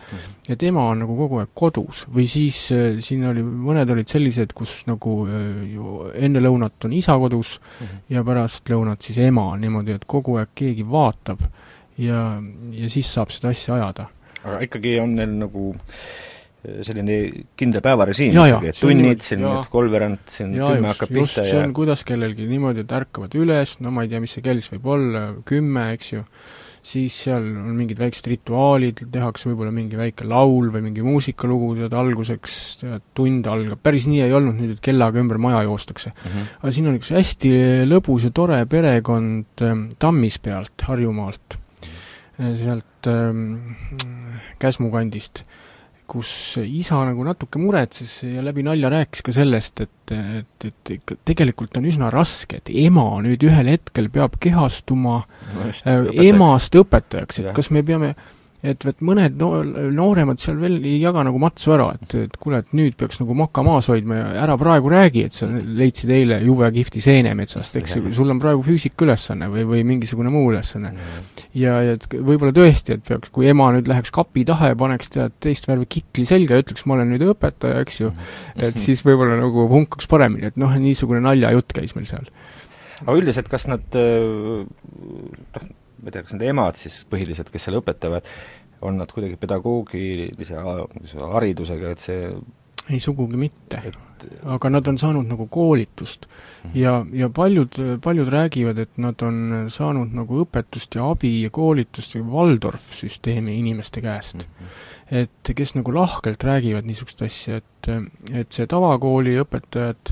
ja 0.50 0.58
tema 0.58 0.88
on 0.90 1.04
nagu 1.04 1.16
kogu 1.18 1.40
aeg 1.44 1.54
kodus. 1.54 2.06
või 2.10 2.26
siis 2.30 2.64
äh, 2.74 2.98
siin 3.04 3.26
oli, 3.30 3.44
mõned 3.44 3.90
olid 3.94 4.10
sellised, 4.10 4.54
kus 4.58 4.82
nagu 4.90 5.22
äh, 5.28 5.50
ju 5.76 5.98
enne 6.16 6.42
lõunat 6.42 6.90
on 6.90 6.98
isa 6.98 7.18
kodus 7.22 7.60
ja 8.10 8.24
pärast 8.26 8.70
lõunat 8.70 9.06
siis 9.06 9.22
ema, 9.22 9.52
niimoodi, 9.60 10.00
et 10.00 10.08
kogu 10.10 10.40
aeg 10.42 10.56
keegi 10.56 10.86
vaatab 10.90 11.46
ja, 12.00 12.40
ja 12.74 12.90
siis 12.90 13.12
saab 13.14 13.34
seda 13.36 13.54
asja 13.54 13.78
ajada 13.78 14.10
aga 14.44 14.62
ikkagi 14.68 14.96
on 15.04 15.18
neil 15.20 15.36
nagu 15.42 15.66
eh, 15.74 16.80
selline 16.88 17.20
kindel 17.60 17.84
päevarežiim 17.86 18.38
ikkagi, 18.38 18.72
et 18.72 18.80
see 18.80 18.88
tunnid 18.88 19.26
siin, 19.26 19.46
et 19.52 19.74
kolmveerand 19.74 20.24
siin 20.32 20.56
jaa, 20.58 20.72
kümme 20.76 20.94
just, 20.94 20.96
hakkab 20.96 21.14
pihta 21.20 21.44
see 21.44 21.58
ja 21.58 21.66
on 21.66 21.76
kuidas 21.78 22.06
kellelgi 22.08 22.48
niimoodi, 22.50 22.86
et 22.88 22.98
ärkavad 23.02 23.38
üles, 23.40 23.78
no 23.84 23.94
ma 23.96 24.06
ei 24.06 24.12
tea, 24.12 24.24
mis 24.24 24.38
see 24.38 24.46
kell 24.46 24.62
siis 24.62 24.74
võib 24.78 24.90
olla, 24.96 25.28
kümme, 25.48 25.92
eks 25.98 26.16
ju, 26.16 26.26
siis 26.86 27.16
seal 27.26 27.44
on 27.44 27.76
mingid 27.78 28.00
väiksed 28.00 28.28
rituaalid, 28.32 29.04
tehakse 29.12 29.50
võib-olla 29.50 29.74
mingi 29.76 30.00
väike 30.00 30.28
laul 30.28 30.70
või 30.74 30.84
mingi 30.88 31.04
muusikalugu, 31.06 31.74
tead, 31.82 31.96
alguseks, 32.02 32.58
tead, 32.82 33.06
tund 33.18 33.48
algab, 33.52 33.82
päris 33.84 34.08
nii 34.10 34.24
ei 34.26 34.36
olnud 34.36 34.60
nüüd, 34.60 34.76
et 34.78 34.84
kellaga 34.84 35.22
ümber 35.22 35.42
maja 35.42 35.64
joostakse. 35.68 36.14
Mhm. 36.16 36.52
aga 36.62 36.76
siin 36.76 36.92
on 36.92 37.00
üks 37.00 37.12
hästi 37.16 37.54
lõbus 37.90 38.28
ja 38.30 38.34
tore 38.36 38.62
perekond 38.70 39.66
ähm, 39.66 39.88
Tammispealt, 40.00 40.88
Harjumaalt, 40.88 41.60
sealt 42.40 43.10
ähm, 43.12 43.76
Käsmu 44.60 44.90
kandist, 44.94 45.44
kus 46.10 46.32
isa 46.64 46.98
nagu 47.06 47.24
natuke 47.28 47.62
muretses 47.62 48.24
ja 48.26 48.42
läbi 48.44 48.64
nalja 48.66 48.90
rääkis 48.92 49.22
ka 49.26 49.34
sellest, 49.36 49.84
et, 49.86 50.14
et, 50.16 50.66
et 50.72 50.94
ikka 50.96 51.20
tegelikult 51.28 51.78
on 51.78 51.90
üsna 51.92 52.10
raske, 52.14 52.62
et 52.64 52.72
ema 52.88 53.06
nüüd 53.26 53.44
ühel 53.46 53.70
hetkel 53.76 54.10
peab 54.14 54.40
kehastuma 54.42 55.22
No 55.54 55.70
äh, 55.70 56.10
emast 56.30 56.76
õpetajaks, 56.80 57.44
et 57.44 57.54
kas 57.56 57.70
me 57.76 57.84
peame 57.86 58.16
et 58.60 58.84
vot 58.84 59.04
mõned 59.08 59.38
no-, 59.40 59.62
nooremad 59.96 60.42
seal 60.42 60.58
veel 60.60 60.78
ei 60.84 60.98
jaga 61.00 61.24
nagu 61.24 61.40
matsu 61.40 61.72
ära, 61.76 61.88
et, 61.96 62.16
et 62.26 62.36
kuule, 62.42 62.60
et 62.60 62.74
nüüd 62.76 62.98
peaks 63.00 63.22
nagu 63.22 63.36
maka 63.38 63.64
maas 63.64 63.88
hoidma 63.92 64.18
ja 64.18 64.26
ära 64.44 64.58
praegu 64.60 64.92
räägi, 64.92 65.24
et 65.30 65.38
sa 65.38 65.48
leidsid 65.48 66.12
eile 66.12 66.42
jube 66.44 66.68
kihvti 66.76 67.04
seene 67.04 67.32
metsast, 67.40 67.78
eks 67.80 67.96
ju, 67.96 68.12
sul 68.16 68.34
on 68.34 68.42
praegu 68.44 68.66
füüsikaülesanne 68.68 69.48
või, 69.54 69.64
või 69.70 69.86
mingisugune 69.94 70.34
muu 70.34 70.52
ülesanne. 70.52 70.92
ja, 71.56 71.80
ja 71.88 71.96
et 71.96 72.08
võib-olla 72.12 72.52
tõesti, 72.56 73.00
et 73.00 73.08
peaks, 73.08 73.32
kui 73.36 73.48
ema 73.48 73.72
nüüd 73.76 73.88
läheks 73.88 74.12
kapi 74.16 74.44
taha 74.50 74.74
ja 74.74 74.80
paneks 74.80 75.14
tead 75.16 75.40
teist 75.40 75.70
värvi 75.70 75.88
kitli 76.00 76.28
selga 76.28 76.60
ja 76.60 76.66
ütleks, 76.66 76.84
ma 76.84 77.00
olen 77.00 77.14
nüüd 77.16 77.24
õpetaja, 77.32 77.86
eks 77.86 78.04
ju, 78.04 78.14
et 78.60 78.80
siis 78.86 79.06
võib-olla 79.08 79.40
nagu 79.40 79.70
punkaks 79.72 80.12
paremini, 80.12 80.52
et 80.52 80.60
noh, 80.60 80.76
niisugune 80.76 81.24
naljajutt 81.24 81.80
käis 81.80 81.96
meil 81.96 82.12
seal. 82.12 82.28
aga 83.06 83.16
üldiselt, 83.16 83.48
kas 83.48 83.70
nad 83.72 83.96
äh, 83.96 84.68
noh, 84.68 85.70
ma 86.00 86.10
ei 86.10 86.16
tea, 86.16 86.26
kas 86.26 86.36
need 86.36 86.50
emad 86.50 86.80
siis 86.80 87.02
põhiliselt, 87.10 87.52
kes 87.54 87.68
seal 87.68 87.80
õpetavad, 87.82 88.28
on 88.88 89.00
nad 89.02 89.12
kuidagi 89.12 89.36
pedagoogilise 89.40 90.62
haridusega, 91.20 91.94
et 91.94 92.04
see 92.04 92.22
ei, 92.90 93.00
sugugi 93.00 93.38
mitte. 93.38 93.82
Et 93.86 94.24
aga 94.50 94.72
nad 94.72 94.88
on 94.90 94.98
saanud 95.00 95.28
nagu 95.30 95.46
koolitust. 95.52 96.26
Ja, 96.74 97.00
ja 97.14 97.30
paljud, 97.34 97.78
paljud 98.04 98.32
räägivad, 98.34 98.82
et 98.82 98.98
nad 99.02 99.22
on 99.26 99.68
saanud 99.72 100.16
nagu 100.16 100.42
õpetust 100.44 100.98
ja 100.98 101.10
abi 101.14 101.36
ja 101.44 101.52
koolitust 101.54 102.18
Waldorf-süsteemi 102.18 103.60
inimeste 103.60 104.02
käest. 104.02 104.48
et 105.10 105.54
kes 105.56 105.74
nagu 105.74 105.94
lahkelt 105.94 106.44
räägivad 106.46 106.86
niisugust 106.86 107.22
asja, 107.26 107.62
et, 107.64 107.88
et 108.34 108.52
see 108.54 108.68
tavakooli 108.70 109.40
õpetajad, 109.42 110.12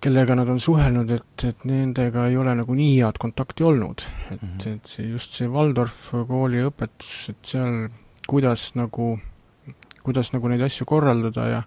kellega 0.00 0.34
nad 0.38 0.48
on 0.48 0.60
suhelnud, 0.60 1.10
et, 1.12 1.44
et 1.44 1.64
nendega 1.68 2.26
ei 2.30 2.36
ole 2.40 2.54
nagu 2.56 2.76
nii 2.76 2.94
head 3.00 3.18
kontakti 3.20 3.66
olnud. 3.68 4.04
et, 4.32 4.66
et 4.66 4.94
see 4.94 5.08
just 5.10 5.36
see 5.36 5.48
Waldorf 5.50 6.10
kooli 6.28 6.64
õpetus, 6.68 7.28
et 7.34 7.52
seal 7.54 7.88
kuidas 8.30 8.70
nagu 8.78 9.16
kuidas 10.00 10.32
nagu 10.32 10.48
neid 10.48 10.62
asju 10.64 10.86
korraldada 10.88 11.46
ja 11.50 11.62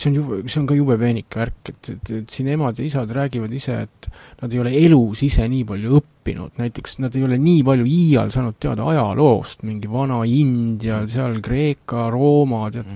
see 0.00 0.10
on 0.10 0.16
jube, 0.18 0.36
see 0.48 0.60
on 0.60 0.66
ka 0.68 0.74
jube 0.76 0.96
peenike 1.00 1.38
värk, 1.40 1.70
et, 1.72 1.88
et, 1.94 2.10
et 2.20 2.30
siin 2.34 2.48
emad 2.52 2.76
ja 2.78 2.84
isad 2.84 3.10
räägivad 3.16 3.52
ise, 3.56 3.78
et 3.86 4.08
nad 4.42 4.52
ei 4.52 4.60
ole 4.60 4.72
elus 4.76 5.22
ise 5.24 5.46
nii 5.48 5.64
palju 5.68 5.94
õppinud, 6.00 6.56
näiteks 6.60 6.98
nad 7.00 7.14
ei 7.16 7.22
ole 7.24 7.38
nii 7.40 7.62
palju 7.64 7.86
iial 7.88 8.32
saanud 8.34 8.58
teada 8.60 8.84
ajaloost, 8.92 9.62
mingi 9.64 9.88
vana 9.88 10.18
India, 10.28 10.98
seal 11.08 11.38
Kreeka, 11.44 12.08
Rooma, 12.12 12.66
tead, 12.74 12.90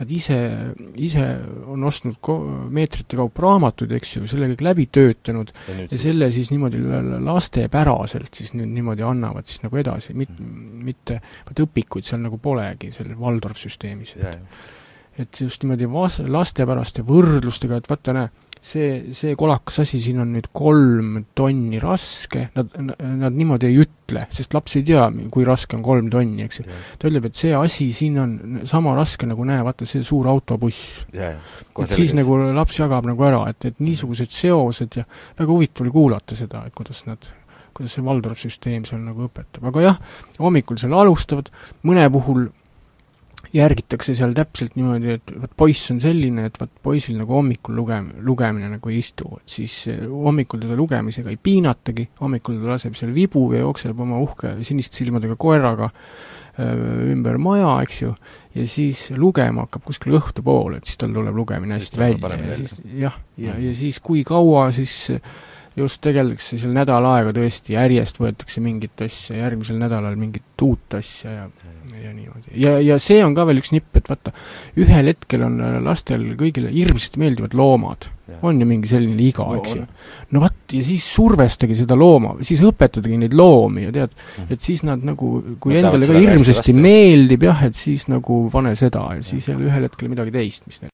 nad 0.00 0.12
ise, 0.12 0.38
ise 1.00 1.24
on 1.72 1.88
ostnud 1.88 2.18
ko-, 2.20 2.38
meetrite 2.74 3.16
kaupa 3.20 3.46
raamatuid, 3.46 3.96
eks 3.96 4.16
ju, 4.18 4.26
selle 4.30 4.50
kõik 4.52 4.66
läbi 4.68 4.88
töötanud 4.92 5.54
ja 5.70 5.78
ja 5.88 5.98
selle 6.04 6.28
siis 6.34 6.50
niimoodi 6.52 6.82
la- 6.84 7.00
la- 7.06 7.22
lastepäraselt 7.32 8.34
siis 8.42 8.52
nüüd 8.58 8.70
niimoodi 8.76 9.02
annavad 9.06 9.48
siis 9.48 9.62
nagu 9.64 9.80
edasi, 9.80 10.12
mit-, 10.18 10.36
mitte, 10.84 11.20
vaat 11.48 11.64
õpikuid 11.64 12.04
seal 12.08 12.20
nagu 12.24 12.38
polegi, 12.42 12.92
seal 12.92 13.14
Waldorf 13.20 13.56
süsteemis. 13.62 14.16
jaa, 14.20 14.36
jah. 14.36 14.70
Et 15.20 15.40
just 15.44 15.64
niimoodi 15.64 15.88
vas-, 15.92 16.22
lastepäraste 16.24 17.04
võrdlustega, 17.06 17.80
et 17.80 17.88
vaata, 17.90 18.14
näe, 18.16 18.30
see, 18.62 19.12
see 19.16 19.34
kolakas 19.38 19.80
asi 19.82 19.98
siin 20.00 20.22
on 20.22 20.30
nüüd 20.36 20.48
kolm 20.54 21.16
tonni 21.36 21.80
raske, 21.82 22.46
nad, 22.54 22.72
nad 22.78 23.34
niimoodi 23.34 23.68
ei 23.68 23.80
ütle, 23.82 24.24
sest 24.32 24.54
laps 24.56 24.78
ei 24.78 24.86
tea, 24.86 25.04
kui 25.34 25.44
raske 25.46 25.76
on 25.76 25.84
kolm 25.84 26.08
tonni, 26.12 26.46
eks 26.46 26.62
ju. 26.62 26.66
ta 27.00 27.10
ütleb, 27.10 27.28
et 27.28 27.42
see 27.42 27.52
asi 27.58 27.90
siin 27.96 28.20
on 28.22 28.62
sama 28.68 28.94
raske 28.98 29.28
nagu 29.28 29.44
näe, 29.48 29.64
vaata 29.66 29.88
see 29.88 30.06
suur 30.06 30.30
autobuss. 30.32 31.02
jah. 31.16 31.36
et 31.82 31.92
siis 31.92 32.14
nagu 32.16 32.38
laps 32.54 32.78
jagab 32.80 33.10
nagu 33.10 33.28
ära, 33.28 33.44
et, 33.52 33.72
et 33.72 33.84
niisugused 33.84 34.32
seosed 34.32 35.00
ja 35.02 35.06
väga 35.38 35.50
huvitav 35.50 35.86
oli 35.86 35.94
kuulata 35.98 36.38
seda, 36.38 36.64
et 36.68 36.78
kuidas 36.78 37.04
nad, 37.10 37.32
kuidas 37.74 37.98
see 37.98 38.06
Waldorf 38.06 38.40
süsteem 38.40 38.86
seal 38.88 39.02
nagu 39.02 39.26
õpetab, 39.26 39.68
aga 39.72 39.86
jah, 39.90 40.02
hommikul 40.40 40.80
seal 40.80 40.94
alustavad, 40.96 41.50
mõne 41.88 42.08
puhul 42.14 42.46
järgitakse 43.52 44.14
seal 44.16 44.32
täpselt 44.36 44.76
niimoodi, 44.78 45.16
et 45.18 45.32
vot 45.42 45.52
poiss 45.62 45.90
on 45.92 46.00
selline, 46.02 46.46
et 46.48 46.58
vot 46.60 46.72
poisil 46.84 47.18
nagu 47.20 47.36
hommikul 47.36 47.76
lugem-, 47.76 48.12
lugemine 48.24 48.70
nagu 48.72 48.92
ei 48.92 49.00
istu, 49.02 49.28
et 49.42 49.56
siis 49.58 49.74
eh, 49.92 50.04
hommikul 50.08 50.62
teda 50.62 50.76
lugemisega 50.78 51.32
ei 51.32 51.40
piinatagi, 51.42 52.08
hommikul 52.22 52.60
ta 52.62 52.72
laseb 52.72 52.96
seal 52.98 53.12
vibu 53.14 53.44
ja 53.52 53.64
jookseb 53.66 54.00
oma 54.00 54.20
uhke 54.24 54.56
siniste 54.64 55.02
silmadega 55.02 55.36
koeraga 55.40 55.90
öö, 55.92 57.12
ümber 57.12 57.36
maja, 57.42 57.74
eks 57.84 58.02
ju, 58.02 58.14
ja 58.56 58.66
siis 58.68 59.06
lugema 59.16 59.66
hakkab 59.66 59.84
kuskil 59.90 60.16
õhtupoole, 60.16 60.80
et 60.80 60.88
siis 60.88 61.00
tal 61.00 61.12
tuleb 61.12 61.36
lugemine 61.36 61.76
hästi 61.76 62.00
välja 62.00 62.36
ja 62.40 62.60
siis 62.60 62.76
jah, 63.04 63.18
ja, 63.36 63.56
ja 63.60 63.76
siis 63.76 64.00
kui 64.04 64.24
kaua 64.28 64.70
siis 64.72 65.10
just 65.76 66.02
tegeldakse 66.04 66.58
seal 66.60 66.74
nädal 66.76 67.06
aega 67.12 67.34
tõesti, 67.36 67.76
järjest 67.76 68.20
võetakse 68.20 68.64
mingit 68.64 69.04
asja, 69.06 69.38
järgmisel 69.44 69.78
nädalal 69.80 70.18
mingit 70.20 70.66
uut 70.66 70.98
asja 70.98 71.32
ja 71.32 71.46
ja 72.02 72.12
niimoodi. 72.12 72.54
ja, 72.54 72.72
ja 72.80 72.98
see 73.02 73.20
on 73.24 73.34
ka 73.36 73.44
veel 73.48 73.60
üks 73.62 73.72
nipp, 73.74 73.94
et 73.98 74.08
vaata, 74.10 74.32
ühel 74.80 75.10
hetkel 75.12 75.44
on 75.46 75.58
lastel 75.84 76.24
kõigile 76.38 76.72
hirmsasti 76.72 77.20
meeldivad 77.22 77.56
loomad. 77.58 78.08
on 78.40 78.60
ju 78.62 78.66
mingi 78.66 78.88
selline 78.88 79.20
iga, 79.26 79.44
No 79.44 79.58
eks 79.58 79.74
ju? 79.76 79.82
No 80.32 80.40
vot, 80.44 80.60
ja 80.72 80.84
siis 80.86 81.04
survestage 81.04 81.76
seda 81.76 81.98
looma, 81.98 82.36
siis 82.46 82.62
õpetadagi 82.64 83.18
neid 83.20 83.36
loomi 83.36 83.88
ja 83.88 83.92
tead, 83.92 84.14
et 84.48 84.62
siis 84.62 84.80
nad 84.88 85.02
nagu, 85.04 85.34
kui 85.60 85.76
Võtavad 85.76 85.98
endale 85.98 86.08
ka 86.08 86.22
hirmsasti 86.22 86.76
meeldib 86.78 87.44
jah, 87.50 87.66
et 87.68 87.76
siis 87.76 88.08
nagu 88.12 88.46
pane 88.52 88.74
seda 88.78 89.04
ja 89.18 89.26
siis 89.26 89.50
jälle 89.52 89.68
ühel 89.68 89.88
hetkel 89.90 90.12
midagi 90.12 90.34
teist, 90.34 90.66
mis 90.70 90.80
neil 90.80 90.91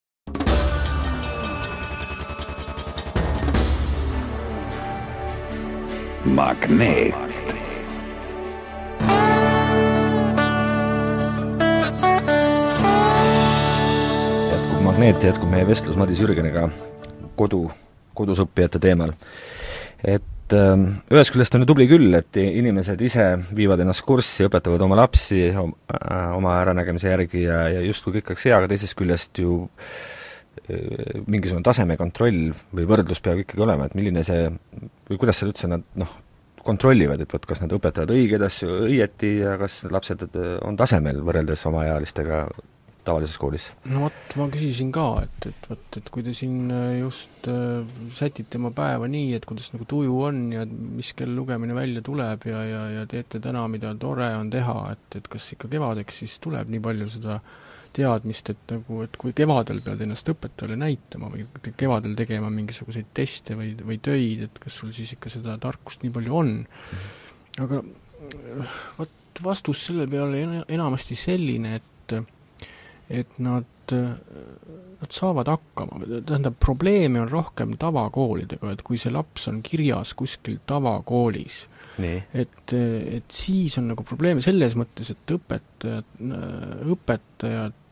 magneet. 6.29 7.15
jätkub 14.51 14.81
Magneet, 14.83 15.23
jätkub 15.23 15.51
meie 15.51 15.67
vestlus 15.69 15.97
Madis 15.97 16.21
Jürgeniga 16.21 16.69
kodu, 17.39 17.69
kodus 18.15 18.43
õppijate 18.45 18.81
teemal. 18.83 19.15
et 20.05 20.55
ähm, 20.55 20.85
ühest 21.11 21.33
küljest 21.35 21.55
on 21.55 21.65
ju 21.65 21.71
tubli 21.71 21.89
küll, 21.91 22.13
et 22.15 22.37
inimesed 22.37 23.01
ise 23.01 23.31
viivad 23.55 23.81
ennast 23.81 24.05
kurssi, 24.07 24.47
õpetavad 24.49 24.85
oma 24.85 25.01
lapsi 25.01 25.49
om- 25.57 25.75
äh, 25.95 26.37
oma 26.37 26.61
äranägemise 26.61 27.09
järgi 27.09 27.43
ja, 27.47 27.65
ja 27.79 27.81
justkui 27.89 28.19
kõik 28.19 28.33
oleks 28.33 28.47
hea, 28.47 28.57
aga 28.57 28.71
teisest 28.71 28.99
küljest 28.99 29.43
ju 29.43 29.65
mingisugune 31.27 31.65
tasemekontroll 31.67 32.49
või 32.75 32.87
võrdlus 32.89 33.21
peab 33.25 33.43
ikkagi 33.45 33.65
olema, 33.65 33.89
et 33.89 33.99
milline 33.99 34.25
see, 34.27 34.49
või 35.11 35.21
kuidas 35.21 35.41
seal 35.41 35.53
üldse 35.53 35.71
nad 35.71 35.85
noh, 35.99 36.17
kontrollivad, 36.69 37.23
et 37.23 37.33
vot 37.33 37.47
kas 37.49 37.63
nad 37.63 37.73
õpetavad 37.73 38.13
õigeid 38.13 38.45
asju 38.45 38.83
õieti 38.89 39.39
ja 39.43 39.57
kas 39.61 39.83
lapsed 39.89 40.27
on 40.67 40.77
tasemel 40.79 41.23
võrreldes 41.25 41.65
omaealistega 41.71 42.43
tavalises 43.09 43.39
koolis? 43.41 43.69
no 43.89 44.05
vot, 44.07 44.35
ma 44.41 44.49
küsisin 44.53 44.91
ka, 44.95 45.07
et, 45.25 45.49
et 45.51 45.69
vot, 45.71 45.87
et 46.01 46.11
kui 46.13 46.25
te 46.27 46.35
siin 46.37 46.73
just 46.99 47.49
äh, 47.51 47.87
sätite 48.15 48.61
oma 48.61 48.73
päeva 48.77 49.09
nii, 49.11 49.33
et 49.39 49.47
kuidas 49.49 49.71
nagu 49.75 49.87
tuju 49.89 50.19
on 50.29 50.43
ja 50.55 50.67
mis 50.69 51.15
kell 51.19 51.33
lugemine 51.37 51.77
välja 51.77 52.05
tuleb 52.05 52.49
ja, 52.51 52.65
ja, 52.69 52.83
ja 52.99 53.07
teete 53.11 53.41
täna, 53.45 53.65
mida 53.73 53.95
tore 54.01 54.31
on 54.37 54.53
teha, 54.53 54.77
et, 54.97 55.21
et 55.21 55.33
kas 55.33 55.49
ikka 55.57 55.71
kevadeks 55.73 56.23
siis 56.25 56.37
tuleb 56.45 56.71
nii 56.73 56.85
palju 56.85 57.09
seda 57.17 57.41
teadmist, 57.97 58.51
et 58.53 58.75
nagu, 58.75 59.03
et 59.05 59.17
kui 59.21 59.35
kevadel 59.37 59.81
pead 59.85 60.03
ennast 60.05 60.29
õpetajale 60.33 60.79
näitama 60.81 61.31
või 61.33 61.47
kevadel 61.77 62.17
tegema 62.19 62.51
mingisuguseid 62.53 63.13
teste 63.15 63.57
või, 63.59 63.73
või 63.79 64.01
töid, 64.03 64.45
et 64.49 64.59
kas 64.63 64.81
sul 64.83 64.93
siis 64.97 65.15
ikka 65.17 65.33
seda 65.33 65.57
tarkust 65.63 66.05
nii 66.05 66.15
palju 66.15 66.37
on. 66.43 66.53
aga 67.65 67.83
vot 68.99 69.43
vastus 69.45 69.87
selle 69.89 70.09
peale 70.11 70.65
enamasti 70.69 71.17
selline, 71.19 71.79
et 71.79 72.17
et 73.09 73.39
nad, 73.41 73.65
nad 73.93 75.11
saavad 75.11 75.49
hakkama, 75.49 76.01
tähendab, 76.27 76.59
probleeme 76.61 77.23
on 77.23 77.31
rohkem 77.31 77.73
tavakoolidega, 77.81 78.73
et 78.73 78.83
kui 78.85 79.01
see 79.01 79.13
laps 79.13 79.49
on 79.49 79.63
kirjas 79.65 80.13
kuskil 80.19 80.59
tavakoolis, 80.69 81.63
et, 82.33 82.75
et 82.75 83.35
siis 83.35 83.79
on 83.81 83.91
nagu 83.93 84.07
probleeme 84.07 84.45
selles 84.45 84.77
mõttes, 84.79 85.13
et 85.15 85.37
õpetajad, 85.37 86.25
õpetajad 86.95 87.85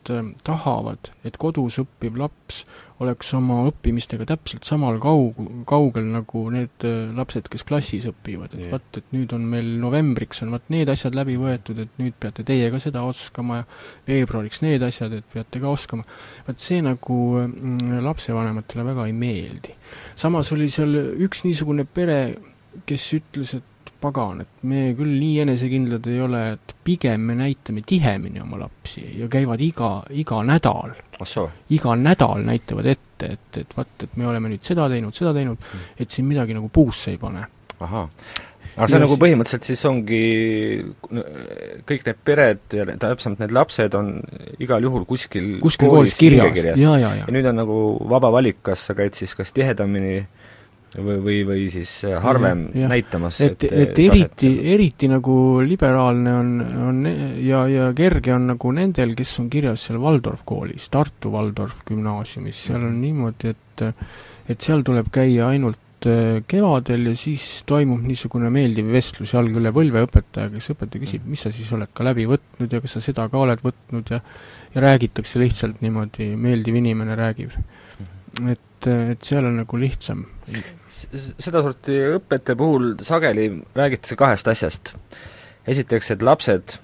tahavad, 0.45 1.09
et 1.25 1.37
kodus 1.39 1.79
õppiv 1.81 2.17
laps 2.19 2.61
oleks 3.03 3.29
oma 3.37 3.59
õppimistega 3.69 4.25
täpselt 4.29 4.65
samal 4.67 4.97
kaug-, 5.01 5.39
kaugel 5.69 6.07
nagu 6.09 6.43
need 6.53 6.85
äh, 6.87 7.11
lapsed, 7.17 7.49
kes 7.51 7.65
klassis 7.67 8.07
õpivad, 8.09 8.55
et 8.55 8.71
vaat, 8.71 8.99
et 8.99 9.13
nüüd 9.15 9.33
on 9.35 9.45
meil 9.51 9.69
novembriks 9.81 10.41
on 10.45 10.53
vaat 10.55 10.69
need 10.73 10.89
asjad 10.91 11.17
läbi 11.17 11.37
võetud, 11.39 11.81
et 11.83 12.01
nüüd 12.01 12.17
peate 12.19 12.45
teie 12.47 12.71
ka 12.73 12.81
seda 12.81 13.03
oskama 13.07 13.61
ja 13.61 13.67
veebruariks 14.07 14.63
need 14.65 14.85
asjad, 14.87 15.13
et 15.19 15.31
peate 15.33 15.61
ka 15.63 15.71
oskama. 15.71 16.07
vaat 16.47 16.63
see 16.63 16.81
nagu 16.85 17.21
mm, 17.43 17.99
lapsevanematele 18.07 18.87
väga 18.91 19.07
ei 19.07 19.17
meeldi. 19.17 19.75
samas 20.15 20.51
oli 20.55 20.69
seal 20.73 20.95
üks 21.27 21.43
niisugune 21.45 21.85
pere, 21.85 22.21
kes 22.87 23.11
ütles, 23.17 23.57
et 23.57 23.73
pagan, 24.01 24.41
et 24.43 24.63
me 24.69 24.83
küll 24.97 25.13
nii 25.19 25.43
enesekindlad 25.45 26.07
ei 26.11 26.21
ole, 26.23 26.43
et 26.55 26.75
pigem 26.87 27.27
me 27.29 27.37
näitame 27.39 27.83
tihemini 27.87 28.41
oma 28.43 28.61
lapsi 28.63 29.03
ja 29.19 29.29
käivad 29.31 29.61
iga, 29.63 29.91
iga 30.09 30.41
nädal. 30.47 30.95
iga 31.69 31.95
nädal 31.95 32.43
näitavad 32.47 32.91
ette, 32.93 33.31
et, 33.37 33.61
et 33.63 33.77
vaat, 33.77 33.95
et 34.03 34.17
me 34.17 34.27
oleme 34.27 34.53
nüüd 34.53 34.65
seda 34.65 34.89
teinud, 34.89 35.15
seda 35.15 35.33
teinud 35.33 35.57
mm., 35.57 35.95
et 35.99 36.11
siin 36.13 36.27
midagi 36.29 36.57
nagu 36.57 36.69
puusse 36.73 37.11
ei 37.15 37.21
pane. 37.21 37.47
ahah 37.79 38.09
aga 38.77 38.87
see 38.91 38.97
ja 38.99 39.01
nagu 39.01 39.17
põhimõtteliselt 39.17 39.65
siis 39.65 39.81
ongi, 39.89 40.21
kõik 41.89 42.03
need 42.05 42.19
pered 42.27 42.75
ja 42.77 42.85
täpsemalt 43.01 43.41
need 43.41 43.53
lapsed 43.55 43.95
on 43.97 44.11
igal 44.61 44.85
juhul 44.85 45.05
kuskil 45.09 45.55
kuskil 45.63 45.89
koolis, 45.89 46.13
koolis 46.13 46.19
kirjas, 46.19 46.59
ja, 46.77 46.93
ja, 46.93 46.97
ja. 47.01 47.25
ja 47.25 47.33
nüüd 47.33 47.49
on 47.49 47.57
nagu 47.57 47.79
vaba 48.09 48.29
valik, 48.37 48.61
kas 48.69 48.85
sa 48.89 48.97
käid 48.97 49.17
siis 49.17 49.33
kas 49.37 49.53
tihedamini 49.57 50.19
või, 50.95 51.17
või, 51.23 51.37
või 51.47 51.65
siis 51.71 51.91
äh, 52.07 52.17
harvem 52.23 52.67
ja, 52.73 52.85
ja. 52.85 52.91
näitamas 52.91 53.39
et, 53.45 53.63
et, 53.67 53.73
et 53.83 53.99
eriti, 54.03 54.51
eriti 54.73 55.09
nagu 55.11 55.35
liberaalne 55.65 56.33
on, 56.33 56.53
on 56.87 57.01
ja, 57.43 57.65
ja 57.71 57.89
kerge 57.97 58.33
on 58.35 58.47
nagu 58.53 58.71
nendel, 58.75 59.15
kes 59.17 59.33
on 59.43 59.49
kirjas 59.53 59.87
seal 59.87 59.99
Waldorf 60.03 60.45
koolis, 60.47 60.87
Tartu 60.93 61.33
Waldorf 61.33 61.83
gümnaasiumis, 61.87 62.63
seal 62.69 62.87
on 62.87 63.01
niimoodi, 63.01 63.55
et 63.55 63.85
et 64.47 64.63
seal 64.63 64.81
tuleb 64.87 65.09
käia 65.13 65.49
ainult 65.51 66.07
äh, 66.07 66.39
kevadel 66.47 67.11
ja 67.11 67.15
siis 67.19 67.65
toimub 67.67 68.05
niisugune 68.07 68.49
meeldiv 68.53 68.87
vestlus 68.93 69.35
jalg 69.35 69.59
üle 69.59 69.73
põlve 69.75 70.05
õpetaja, 70.07 70.49
kes 70.53 70.71
õpetaja 70.73 71.03
küsib, 71.03 71.27
mis 71.27 71.43
sa 71.43 71.51
siis 71.53 71.67
oled 71.75 71.91
ka 71.93 72.07
läbi 72.07 72.25
võtnud 72.29 72.73
ja 72.73 72.81
kas 72.81 72.97
sa 72.97 73.03
seda 73.03 73.27
ka 73.29 73.43
oled 73.43 73.61
võtnud 73.65 74.15
ja 74.15 74.21
ja 74.77 74.81
räägitakse 74.83 75.39
lihtsalt 75.41 75.81
niimoodi, 75.81 76.35
meeldiv 76.37 76.75
inimene 76.75 77.15
räägib. 77.17 77.53
Mhm. 77.57 78.49
et, 78.51 78.87
et 78.87 79.23
seal 79.25 79.45
on 79.49 79.55
nagu 79.63 79.79
lihtsam 79.81 80.25
sedasorti 81.13 81.99
õpete 82.17 82.55
puhul 82.57 82.93
sageli 83.05 83.49
räägitakse 83.75 84.17
kahest 84.19 84.47
asjast. 84.47 84.93
esiteks, 85.67 86.11
et 86.11 86.21
lapsed, 86.23 86.77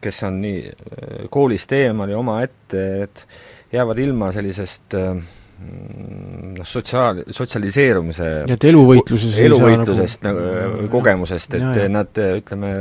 kes 0.00 0.22
on 0.28 0.40
nii 0.44 0.60
äh, 0.68 1.26
koolist 1.30 1.72
eemal 1.74 2.12
ja 2.12 2.18
omaette, 2.18 2.84
et 3.02 3.26
jäävad 3.72 3.98
ilma 3.98 4.30
sellisest 4.32 4.94
äh, 4.94 5.18
noh, 5.58 6.66
sotsiaal, 6.66 7.24
sotsialiseerumise 7.34 8.28
ja 8.46 8.54
et 8.54 8.64
eluvõitluses 8.70 9.38
eluvõitlusest 9.42 10.26
nagu, 10.28 10.44
nagu 10.54 10.90
kogemusest, 10.92 11.58
et 11.58 11.66
ja, 11.66 11.74
ja. 11.82 11.92
nad 11.92 12.22
ütleme, 12.38 12.72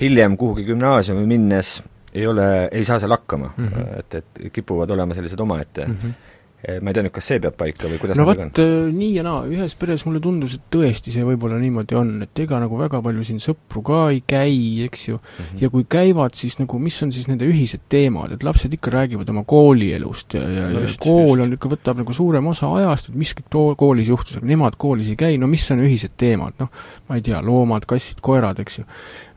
hiljem 0.00 0.36
kuhugi 0.40 0.64
gümnaasiumi 0.70 1.26
minnes 1.28 1.80
ei 2.12 2.26
ole, 2.28 2.48
ei 2.72 2.84
saa 2.84 2.98
seal 3.00 3.12
hakkama 3.12 3.52
mm, 3.56 3.68
-hmm. 3.68 3.98
et, 3.98 4.14
et 4.14 4.52
kipuvad 4.52 4.90
olema 4.90 5.14
sellised 5.14 5.40
omaette 5.40 5.86
mm. 5.86 5.96
-hmm 6.02 6.31
ma 6.62 6.92
ei 6.92 6.94
tea 6.94 7.02
nüüd, 7.02 7.12
kas 7.14 7.26
see 7.26 7.40
peab 7.42 7.56
paika 7.58 7.88
või 7.90 7.98
kuidas 7.98 8.18
no 8.20 8.26
vot, 8.28 8.60
äh, 8.62 8.70
nii 8.94 9.16
ja 9.16 9.24
naa, 9.26 9.42
ühes 9.50 9.74
peres 9.78 10.04
mulle 10.06 10.20
tundus, 10.22 10.54
et 10.58 10.64
tõesti 10.72 11.14
see 11.14 11.26
võib-olla 11.26 11.58
niimoodi 11.58 11.98
on, 11.98 12.12
et 12.26 12.42
ega 12.44 12.60
nagu 12.62 12.78
väga 12.78 13.00
palju 13.02 13.26
siin 13.26 13.42
sõpru 13.42 13.82
ka 13.88 14.00
ei 14.14 14.22
käi, 14.22 14.54
eks 14.86 15.08
ju 15.08 15.18
mm, 15.18 15.34
-hmm. 15.40 15.62
ja 15.64 15.72
kui 15.74 15.86
käivad, 15.90 16.38
siis 16.38 16.58
nagu 16.60 16.78
mis 16.82 17.00
on 17.02 17.12
siis 17.14 17.26
nende 17.30 17.48
ühised 17.50 17.82
teemad, 17.92 18.36
et 18.36 18.46
lapsed 18.46 18.72
ikka 18.78 18.94
räägivad 18.94 19.30
oma 19.34 19.42
koolielust 19.48 20.38
ja, 20.38 20.42
ja, 20.46 20.70
ja 20.70 20.86
just, 20.86 21.02
kool 21.02 21.36
just. 21.36 21.46
on 21.46 21.58
ikka, 21.58 21.72
võtab 21.74 22.02
nagu 22.04 22.14
suurema 22.14 22.54
osa 22.54 22.70
ajast, 22.78 23.10
et 23.10 23.18
mis 23.18 23.34
too 23.50 23.74
koolis 23.78 24.12
juhtus, 24.12 24.38
aga 24.38 24.46
nemad 24.46 24.78
koolis 24.78 25.10
ei 25.10 25.18
käi, 25.18 25.38
no 25.38 25.50
mis 25.50 25.66
on 25.74 25.82
ühised 25.82 26.14
teemad, 26.16 26.54
noh, 26.62 26.70
ma 27.08 27.18
ei 27.18 27.26
tea, 27.26 27.42
loomad, 27.42 27.88
kassid, 27.90 28.22
koerad, 28.22 28.62
eks 28.62 28.78
ju. 28.78 28.86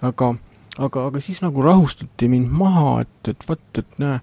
aga 0.05 0.35
aga, 0.77 1.07
aga 1.09 1.21
siis 1.23 1.41
nagu 1.43 1.63
rahustati 1.63 2.29
mind 2.31 2.51
maha, 2.53 2.99
et, 3.05 3.31
et 3.33 3.47
vot, 3.49 3.65
et 3.79 3.99
näe, 4.01 4.19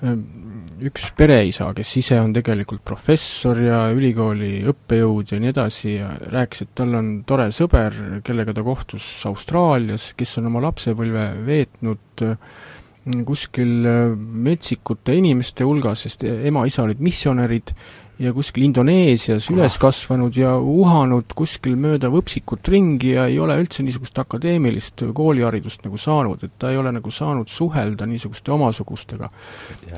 üks 0.00 1.10
pereisa, 1.16 1.68
kes 1.76 1.90
ise 2.00 2.18
on 2.22 2.32
tegelikult 2.32 2.82
professor 2.86 3.58
ja 3.60 3.82
ülikooli 3.92 4.62
õppejõud 4.70 5.34
ja 5.34 5.40
nii 5.42 5.52
edasi 5.52 5.94
ja 5.98 6.10
rääkis, 6.32 6.64
et 6.64 6.74
tal 6.80 6.96
on 6.96 7.10
tore 7.28 7.50
sõber, 7.52 7.96
kellega 8.24 8.54
ta 8.56 8.64
kohtus 8.64 9.06
Austraalias, 9.28 10.12
kes 10.16 10.38
on 10.40 10.48
oma 10.48 10.64
lapsepõlve 10.64 11.26
veetnud 11.44 12.24
mm, 12.24 13.24
kuskil 13.28 13.90
äh, 13.90 14.14
metsikute 14.48 15.16
inimeste 15.20 15.68
hulgas, 15.68 16.06
sest 16.06 16.24
ema-isa 16.24 16.86
olid 16.86 17.04
missionärid 17.04 17.74
ja 18.20 18.32
kuskil 18.36 18.66
Indoneesias 18.66 19.46
üles 19.52 19.76
kasvanud 19.80 20.36
ja 20.36 20.52
uhanud 20.58 21.32
kuskil 21.36 21.76
mööda 21.80 22.10
võpsikut 22.12 22.68
ringi 22.68 23.14
ja 23.14 23.24
ei 23.30 23.38
ole 23.40 23.56
üldse 23.62 23.84
niisugust 23.84 24.18
akadeemilist 24.20 25.06
kooliharidust 25.16 25.86
nagu 25.86 26.00
saanud, 26.00 26.44
et 26.44 26.58
ta 26.60 26.72
ei 26.72 26.80
ole 26.80 26.92
nagu 26.96 27.12
saanud 27.14 27.48
suhelda 27.48 28.08
niisuguste 28.10 28.52
omasugustega. 28.52 29.30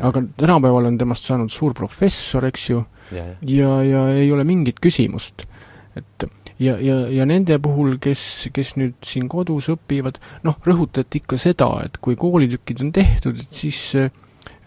aga 0.00 0.22
tänapäeval 0.38 0.86
on 0.92 0.98
temast 0.98 1.26
saanud 1.26 1.50
suur 1.50 1.74
professor, 1.74 2.46
eks 2.46 2.68
ju, 2.70 2.84
ja, 3.10 3.26
ja, 3.42 3.72
ja 3.82 4.06
ei 4.14 4.30
ole 4.32 4.46
mingit 4.46 4.78
küsimust. 4.80 5.46
et 5.96 6.28
ja, 6.62 6.78
ja, 6.78 7.02
ja 7.10 7.26
nende 7.26 7.58
puhul, 7.58 7.96
kes, 7.98 8.48
kes 8.54 8.76
nüüd 8.78 9.02
siin 9.02 9.26
kodus 9.28 9.66
õpivad, 9.72 10.22
noh, 10.46 10.60
rõhutati 10.62 11.24
ikka 11.24 11.36
seda, 11.40 11.72
et 11.88 11.98
kui 11.98 12.14
koolitükid 12.16 12.86
on 12.86 12.92
tehtud, 12.94 13.42
et 13.42 13.62
siis 13.64 13.80
äh, 13.98 14.12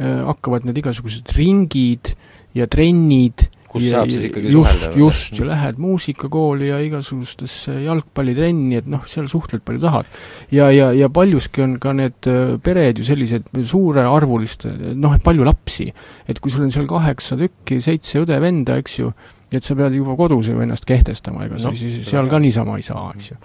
hakkavad 0.01 0.67
need 0.67 0.83
igasugused 0.83 1.31
ringid 1.37 2.11
äh, 2.11 2.34
ja 2.55 2.67
trennid 2.71 3.47
kus 3.75 3.89
ja, 3.89 3.99
saab 3.99 4.11
siis 4.13 4.27
ikkagi 4.29 4.51
just, 4.53 4.71
suhelda? 4.71 4.99
just, 4.99 5.39
ja 5.39 5.47
lähed 5.49 5.79
muusikakooli 5.83 6.69
ja 6.69 6.79
igasugustesse 6.83 7.75
jalgpallitrenni, 7.83 8.79
et 8.79 8.89
noh, 8.91 9.03
seal 9.09 9.27
suhtled 9.31 9.65
palju 9.67 9.83
tahad. 9.83 10.09
ja, 10.55 10.69
ja, 10.71 10.91
ja 10.95 11.09
paljuski 11.13 11.65
on 11.65 11.75
ka 11.83 11.95
need 11.97 12.29
äh, 12.31 12.55
pered 12.63 13.01
ju 13.01 13.07
sellised 13.07 13.51
suurearvuliste, 13.71 14.71
noh, 14.95 15.17
et 15.17 15.25
palju 15.25 15.47
lapsi. 15.47 15.89
et 16.27 16.39
kui 16.39 16.53
sul 16.53 16.67
on 16.67 16.73
seal 16.73 16.87
kaheksa 16.89 17.37
tükki, 17.39 17.81
seitse 17.83 18.23
õde-venda, 18.23 18.79
eks 18.81 18.99
ju, 19.01 19.11
et 19.51 19.63
sa 19.63 19.77
pead 19.77 19.97
juba 19.97 20.15
kodus 20.19 20.49
ju 20.51 20.63
ennast 20.63 20.87
kehtestama, 20.87 21.45
ega 21.49 21.59
no, 21.59 21.67
sa 21.67 21.75
siis 21.77 22.01
seal 22.07 22.31
ka 22.31 22.39
niisama 22.41 22.79
ei 22.79 22.87
saa, 22.87 23.11
eks 23.15 23.33
ju 23.33 23.39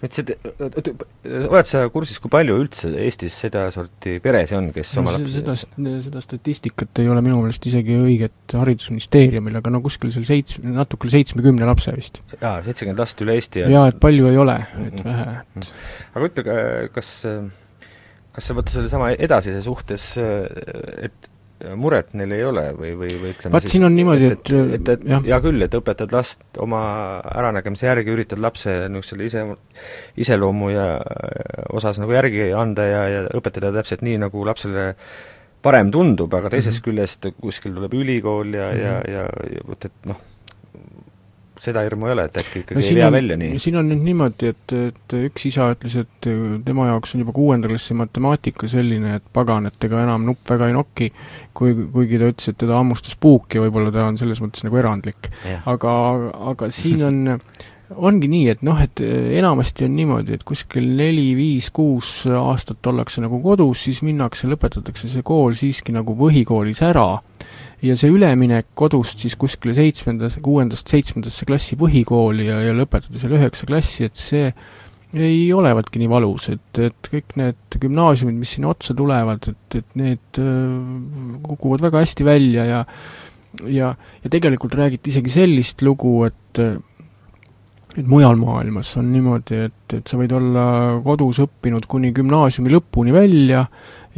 nüüd 0.00 0.16
see, 0.16 0.36
oled 1.50 1.68
sa 1.68 1.82
kursis, 1.92 2.20
kui 2.22 2.32
palju 2.32 2.56
üldse 2.62 2.90
Eestis 3.04 3.36
sedasorti 3.44 4.16
peresid 4.24 4.58
on, 4.58 4.70
kes 4.74 4.92
oma 5.00 5.14
lapsi 5.14 5.34
seda, 5.38 5.56
seda 6.06 6.24
statistikat 6.24 7.02
ei 7.02 7.10
ole 7.12 7.22
minu 7.24 7.40
meelest 7.42 7.70
isegi 7.70 7.98
õiget 8.00 8.56
Haridusministeeriumil, 8.56 9.60
aga 9.60 9.72
no 9.74 9.82
kuskil 9.84 10.12
seal 10.14 10.26
seits-, 10.28 10.60
natuke 10.64 11.08
üle 11.08 11.18
seitsmekümne 11.18 11.68
lapse 11.68 11.94
vist. 11.96 12.22
jaa, 12.40 12.58
seitsekümmend 12.66 13.02
last 13.04 13.24
üle 13.24 13.36
Eesti 13.40 13.64
ja 13.64 13.72
jaa, 13.72 13.88
et 13.92 14.00
palju 14.02 14.30
ei 14.32 14.40
ole, 14.40 14.56
et 14.86 15.02
vähe, 15.06 15.26
et 15.60 15.72
aga 16.14 16.30
ütle, 16.30 16.60
kas 16.96 17.16
kas 18.30 18.46
sa 18.46 18.54
vaata 18.56 18.72
sellesama 18.72 19.10
edasise 19.18 19.60
suhtes, 19.64 20.12
et 20.16 21.29
muret 21.76 22.14
neil 22.16 22.32
ei 22.32 22.44
ole 22.44 22.64
või, 22.76 22.92
või, 22.98 23.10
või 23.20 23.32
ütleme 23.34 23.52
vaat 23.54 23.66
siin 23.68 23.84
on 23.84 23.96
niimoodi, 23.96 24.30
et 24.32 24.52
et, 24.52 24.72
et, 24.78 24.92
et 24.94 25.04
jah. 25.12 25.24
hea 25.26 25.40
küll, 25.44 25.64
et 25.66 25.74
õpetad 25.76 26.14
last 26.14 26.60
oma 26.62 26.82
äranägemise 27.32 27.90
järgi, 27.90 28.14
üritad 28.14 28.40
lapse 28.42 28.76
niisugusele 28.88 29.28
ise, 29.28 29.44
iseloomu 30.24 30.70
ja 30.72 30.86
osas 31.76 32.00
nagu 32.00 32.16
järgi 32.16 32.50
anda 32.56 32.86
ja, 32.88 33.02
ja 33.12 33.26
õpetada 33.36 33.74
täpselt 33.76 34.06
nii, 34.06 34.16
nagu 34.24 34.46
lapsele 34.48 34.94
parem 35.60 35.92
tundub, 35.92 36.32
aga 36.34 36.48
teisest 36.48 36.78
mm 36.78 36.80
-hmm. 36.80 36.88
küljest 36.88 37.30
kuskil 37.40 37.76
tuleb 37.76 37.94
ülikool 37.94 38.54
ja 38.54 38.70
mm, 38.72 38.78
-hmm. 38.78 39.12
ja, 39.12 39.20
ja, 39.20 39.54
ja 39.56 39.68
vot 39.68 39.84
et 39.84 40.06
noh, 40.08 40.20
seda 41.60 41.82
hirmu 41.84 42.08
ei 42.08 42.14
ole, 42.14 42.26
et 42.30 42.38
äkki 42.40 42.62
ikkagi 42.62 42.78
no, 42.78 42.84
ei 42.86 42.96
vea 42.98 43.08
välja 43.12 43.38
nii? 43.40 43.60
siin 43.62 43.78
on 43.80 43.90
nüüd 43.90 44.04
niimoodi, 44.04 44.52
et, 44.54 44.76
et 44.90 45.16
üks 45.30 45.46
isa 45.50 45.70
ütles, 45.74 45.96
et 46.00 46.30
tema 46.66 46.88
jaoks 46.90 47.14
on 47.16 47.24
juba 47.24 47.34
kuuenda 47.36 47.70
klassi 47.70 47.96
matemaatika 47.98 48.70
selline, 48.70 49.18
et 49.20 49.26
pagan, 49.36 49.68
et 49.70 49.88
ega 49.88 50.04
enam 50.06 50.24
nupp 50.28 50.48
väga 50.50 50.70
ei 50.70 50.76
noki, 50.76 51.10
kui, 51.56 51.74
kuigi 51.92 52.20
ta 52.20 52.30
ütles, 52.32 52.52
et 52.52 52.60
teda 52.64 52.78
hammustas 52.80 53.18
puuk 53.20 53.56
ja 53.56 53.64
võib-olla 53.64 53.92
ta 53.94 54.08
on 54.08 54.20
selles 54.20 54.40
mõttes 54.44 54.64
nagu 54.66 54.80
erandlik. 54.80 55.30
aga, 55.68 55.92
aga 56.54 56.72
siin 56.74 57.04
on 57.06 57.20
ongi 57.96 58.28
nii, 58.30 58.48
et 58.52 58.60
noh, 58.66 58.78
et 58.82 59.02
eh, 59.04 59.32
enamasti 59.40 59.86
on 59.86 59.96
niimoodi, 59.98 60.36
et 60.36 60.44
kuskil 60.46 60.86
neli, 60.98 61.30
viis, 61.38 61.70
kuus 61.74 62.22
aastat 62.26 62.86
ollakse 62.90 63.22
nagu 63.24 63.40
kodus, 63.42 63.86
siis 63.86 64.02
minnakse, 64.06 64.48
lõpetatakse 64.50 65.10
see 65.10 65.24
kool 65.26 65.56
siiski 65.58 65.94
nagu 65.96 66.14
põhikoolis 66.18 66.82
ära. 66.86 67.08
Ja 67.80 67.94
see 67.96 68.12
üleminek 68.12 68.74
kodust 68.76 69.22
siis 69.24 69.38
kuskile 69.40 69.72
seitsmendas, 69.72 70.36
kuuendast 70.44 70.90
seitsmendasse 70.92 71.46
klassi 71.48 71.78
põhikooli 71.80 72.44
ja, 72.50 72.58
ja 72.66 72.74
lõpetada 72.76 73.16
seal 73.18 73.38
üheksa 73.38 73.68
klassi, 73.70 74.10
et 74.10 74.20
see 74.20 74.50
ei 75.16 75.48
olevatki 75.56 75.98
nii 75.98 76.10
valus, 76.12 76.50
et, 76.52 76.78
et 76.78 77.08
kõik 77.10 77.34
need 77.40 77.78
gümnaasiumid, 77.82 78.36
mis 78.38 78.52
sinna 78.54 78.70
otsa 78.70 78.94
tulevad, 78.94 79.48
et, 79.50 79.80
et 79.80 79.96
need 79.98 80.38
äh, 80.38 81.40
kukuvad 81.48 81.82
väga 81.88 82.04
hästi 82.04 82.28
välja 82.28 82.68
ja 82.68 82.84
ja, 83.66 83.88
ja 83.96 84.30
tegelikult 84.30 84.76
räägiti 84.78 85.10
isegi 85.10 85.32
sellist 85.34 85.82
lugu, 85.82 86.20
et 86.28 86.60
et 87.98 88.06
mujal 88.06 88.38
maailmas 88.38 88.92
on 89.00 89.08
niimoodi, 89.10 89.64
et, 89.68 89.94
et 89.96 90.10
sa 90.10 90.18
võid 90.20 90.34
olla 90.36 90.66
kodus 91.04 91.40
õppinud 91.42 91.88
kuni 91.90 92.12
gümnaasiumi 92.14 92.70
lõpuni 92.70 93.14
välja 93.14 93.64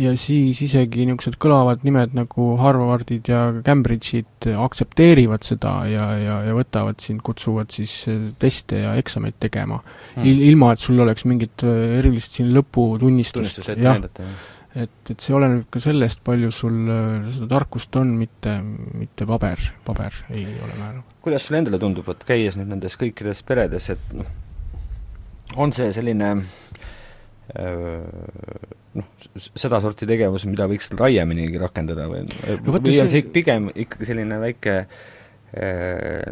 ja 0.01 0.13
siis 0.17 0.61
isegi 0.65 1.07
niisugused 1.09 1.37
kõlavad 1.41 1.85
nimed 1.85 2.15
nagu 2.17 2.53
Harvardid 2.61 3.29
ja 3.29 3.43
Cambridge'id 3.65 4.49
aktsepteerivad 4.53 5.45
seda 5.45 5.75
ja, 5.89 6.07
ja, 6.21 6.39
ja 6.49 6.57
võtavad 6.57 7.01
sind, 7.05 7.21
kutsuvad 7.25 7.73
siis 7.73 7.99
teste 8.41 8.81
ja 8.85 8.95
eksameid 9.01 9.37
tegema. 9.43 9.83
Mm.. 10.17 10.25
Il-, 10.25 10.47
ilma, 10.53 10.73
et 10.73 10.85
sul 10.85 11.01
oleks 11.05 11.29
mingit 11.29 11.65
erilist 11.67 12.41
siin 12.41 12.53
lõputunnistust. 12.57 13.61
tunnistust 13.61 13.73
ette 13.77 13.89
näidata, 13.89 14.27
jah 14.29 14.51
et, 14.75 15.11
et 15.13 15.21
see 15.21 15.35
oleneb 15.37 15.67
ka 15.73 15.83
sellest, 15.83 16.23
palju 16.27 16.51
sul 16.55 16.79
seda 17.29 17.49
tarkust 17.51 17.97
on, 18.01 18.15
mitte, 18.19 18.57
mitte 18.99 19.29
paber, 19.29 19.61
paber 19.87 20.23
ei 20.31 20.47
ole 20.49 20.79
määrav. 20.79 21.05
kuidas 21.25 21.47
sulle 21.47 21.63
endale 21.63 21.81
tundub, 21.83 22.09
et 22.15 22.27
käies 22.29 22.59
nüüd 22.59 22.73
nendes 22.73 22.97
kõikides 23.01 23.45
peredes, 23.49 23.91
et 23.95 24.13
noh, 24.17 24.29
on 25.61 25.75
see 25.77 25.93
selline 25.93 26.35
noh, 27.53 29.09
sedasorti 29.37 30.09
tegevus, 30.09 30.47
mida 30.49 30.65
võiks 30.71 30.89
raieminigi 30.97 31.61
rakendada 31.61 32.07
või 32.09 32.25
no, 32.29 32.79
või 32.79 33.01
on 33.03 33.11
see 33.13 33.27
pigem 33.35 33.69
ikkagi 33.75 34.09
selline 34.09 34.39
väike 34.41 34.79
Äh, 34.83 35.22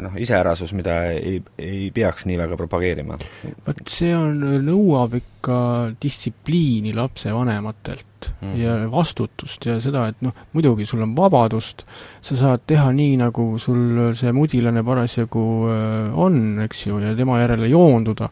noh, 0.00 0.14
iseärasus, 0.16 0.72
mida 0.72 0.94
ei, 1.12 1.42
ei 1.60 1.90
peaks 1.92 2.24
nii 2.24 2.38
väga 2.40 2.56
propageerima. 2.56 3.18
vot 3.66 3.82
see 3.92 4.14
on, 4.16 4.38
nõuab 4.64 5.18
ikka 5.18 5.58
distsipliini 6.00 6.94
lapsevanematelt 6.96 8.30
mm. 8.40 8.54
ja 8.56 8.78
vastutust 8.92 9.66
ja 9.68 9.76
seda, 9.82 10.06
et 10.08 10.24
noh, 10.24 10.32
muidugi 10.56 10.88
sul 10.88 11.04
on 11.04 11.12
vabadust, 11.16 11.84
sa 12.24 12.38
saad 12.38 12.64
teha 12.70 12.88
nii, 12.96 13.18
nagu 13.20 13.50
sul 13.60 14.14
see 14.16 14.32
mudilane 14.36 14.84
parasjagu 14.86 15.44
äh, 15.68 16.16
on, 16.16 16.40
eks 16.64 16.86
ju, 16.86 17.02
ja 17.04 17.12
tema 17.18 17.42
järele 17.42 17.68
joonduda, 17.68 18.30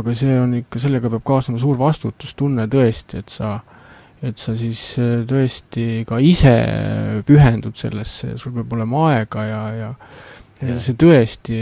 aga 0.00 0.16
see 0.16 0.40
on 0.40 0.56
ikka, 0.62 0.80
sellega 0.80 1.12
peab 1.12 1.28
kaasnema 1.28 1.60
suur 1.60 1.76
vastutustunne 1.80 2.68
tõesti, 2.72 3.20
et 3.20 3.32
sa 3.32 3.58
et 4.22 4.38
sa 4.38 4.54
siis 4.58 4.80
äh, 5.02 5.22
tõesti 5.28 6.04
ka 6.08 6.20
ise 6.22 6.54
pühendud 7.26 7.74
sellesse 7.78 8.34
ja 8.34 8.38
sul 8.38 8.54
peab 8.56 8.76
olema 8.78 9.08
aega 9.10 9.48
ja, 9.48 9.62
ja 9.78 9.90
ja 10.62 10.78
see 10.82 10.96
tõesti 10.98 11.56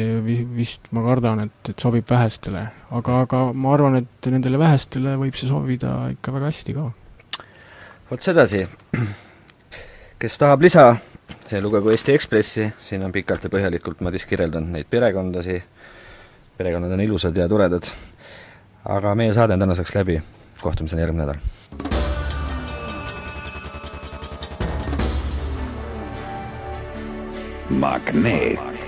vist, 0.54 0.90
ma 0.94 1.02
kardan, 1.04 1.44
et, 1.46 1.72
et 1.72 1.82
sobib 1.82 2.08
vähestele. 2.10 2.66
aga, 2.90 3.20
aga 3.24 3.42
ma 3.56 3.74
arvan, 3.74 4.00
et 4.02 4.30
nendele 4.32 4.60
vähestele 4.60 5.16
võib 5.20 5.38
see 5.38 5.48
sobida 5.48 5.94
ikka 6.14 6.34
väga 6.36 6.50
hästi 6.50 6.76
ka. 6.76 6.86
vot 8.10 8.26
sedasi, 8.26 8.64
kes 10.20 10.40
tahab 10.42 10.66
lisa, 10.66 10.86
see 11.48 11.62
lugegu 11.64 11.92
Eesti 11.94 12.16
Ekspressi, 12.16 12.70
siin 12.78 13.06
on 13.06 13.14
pikalt 13.14 13.46
ja 13.46 13.52
põhjalikult 13.52 14.04
Madis 14.04 14.26
kirjeldanud 14.28 14.76
neid 14.76 14.90
perekondasi, 14.90 15.60
perekonnad 16.60 16.92
on 16.96 17.06
ilusad 17.06 17.40
ja 17.40 17.48
toredad, 17.48 17.88
aga 18.84 19.14
meie 19.16 19.32
saade 19.36 19.56
on 19.56 19.66
tänaseks 19.66 19.96
läbi, 19.96 20.20
kohtumiseni 20.60 21.06
järgmine 21.06 21.26
nädal! 21.26 21.89
Magneet 27.70 28.79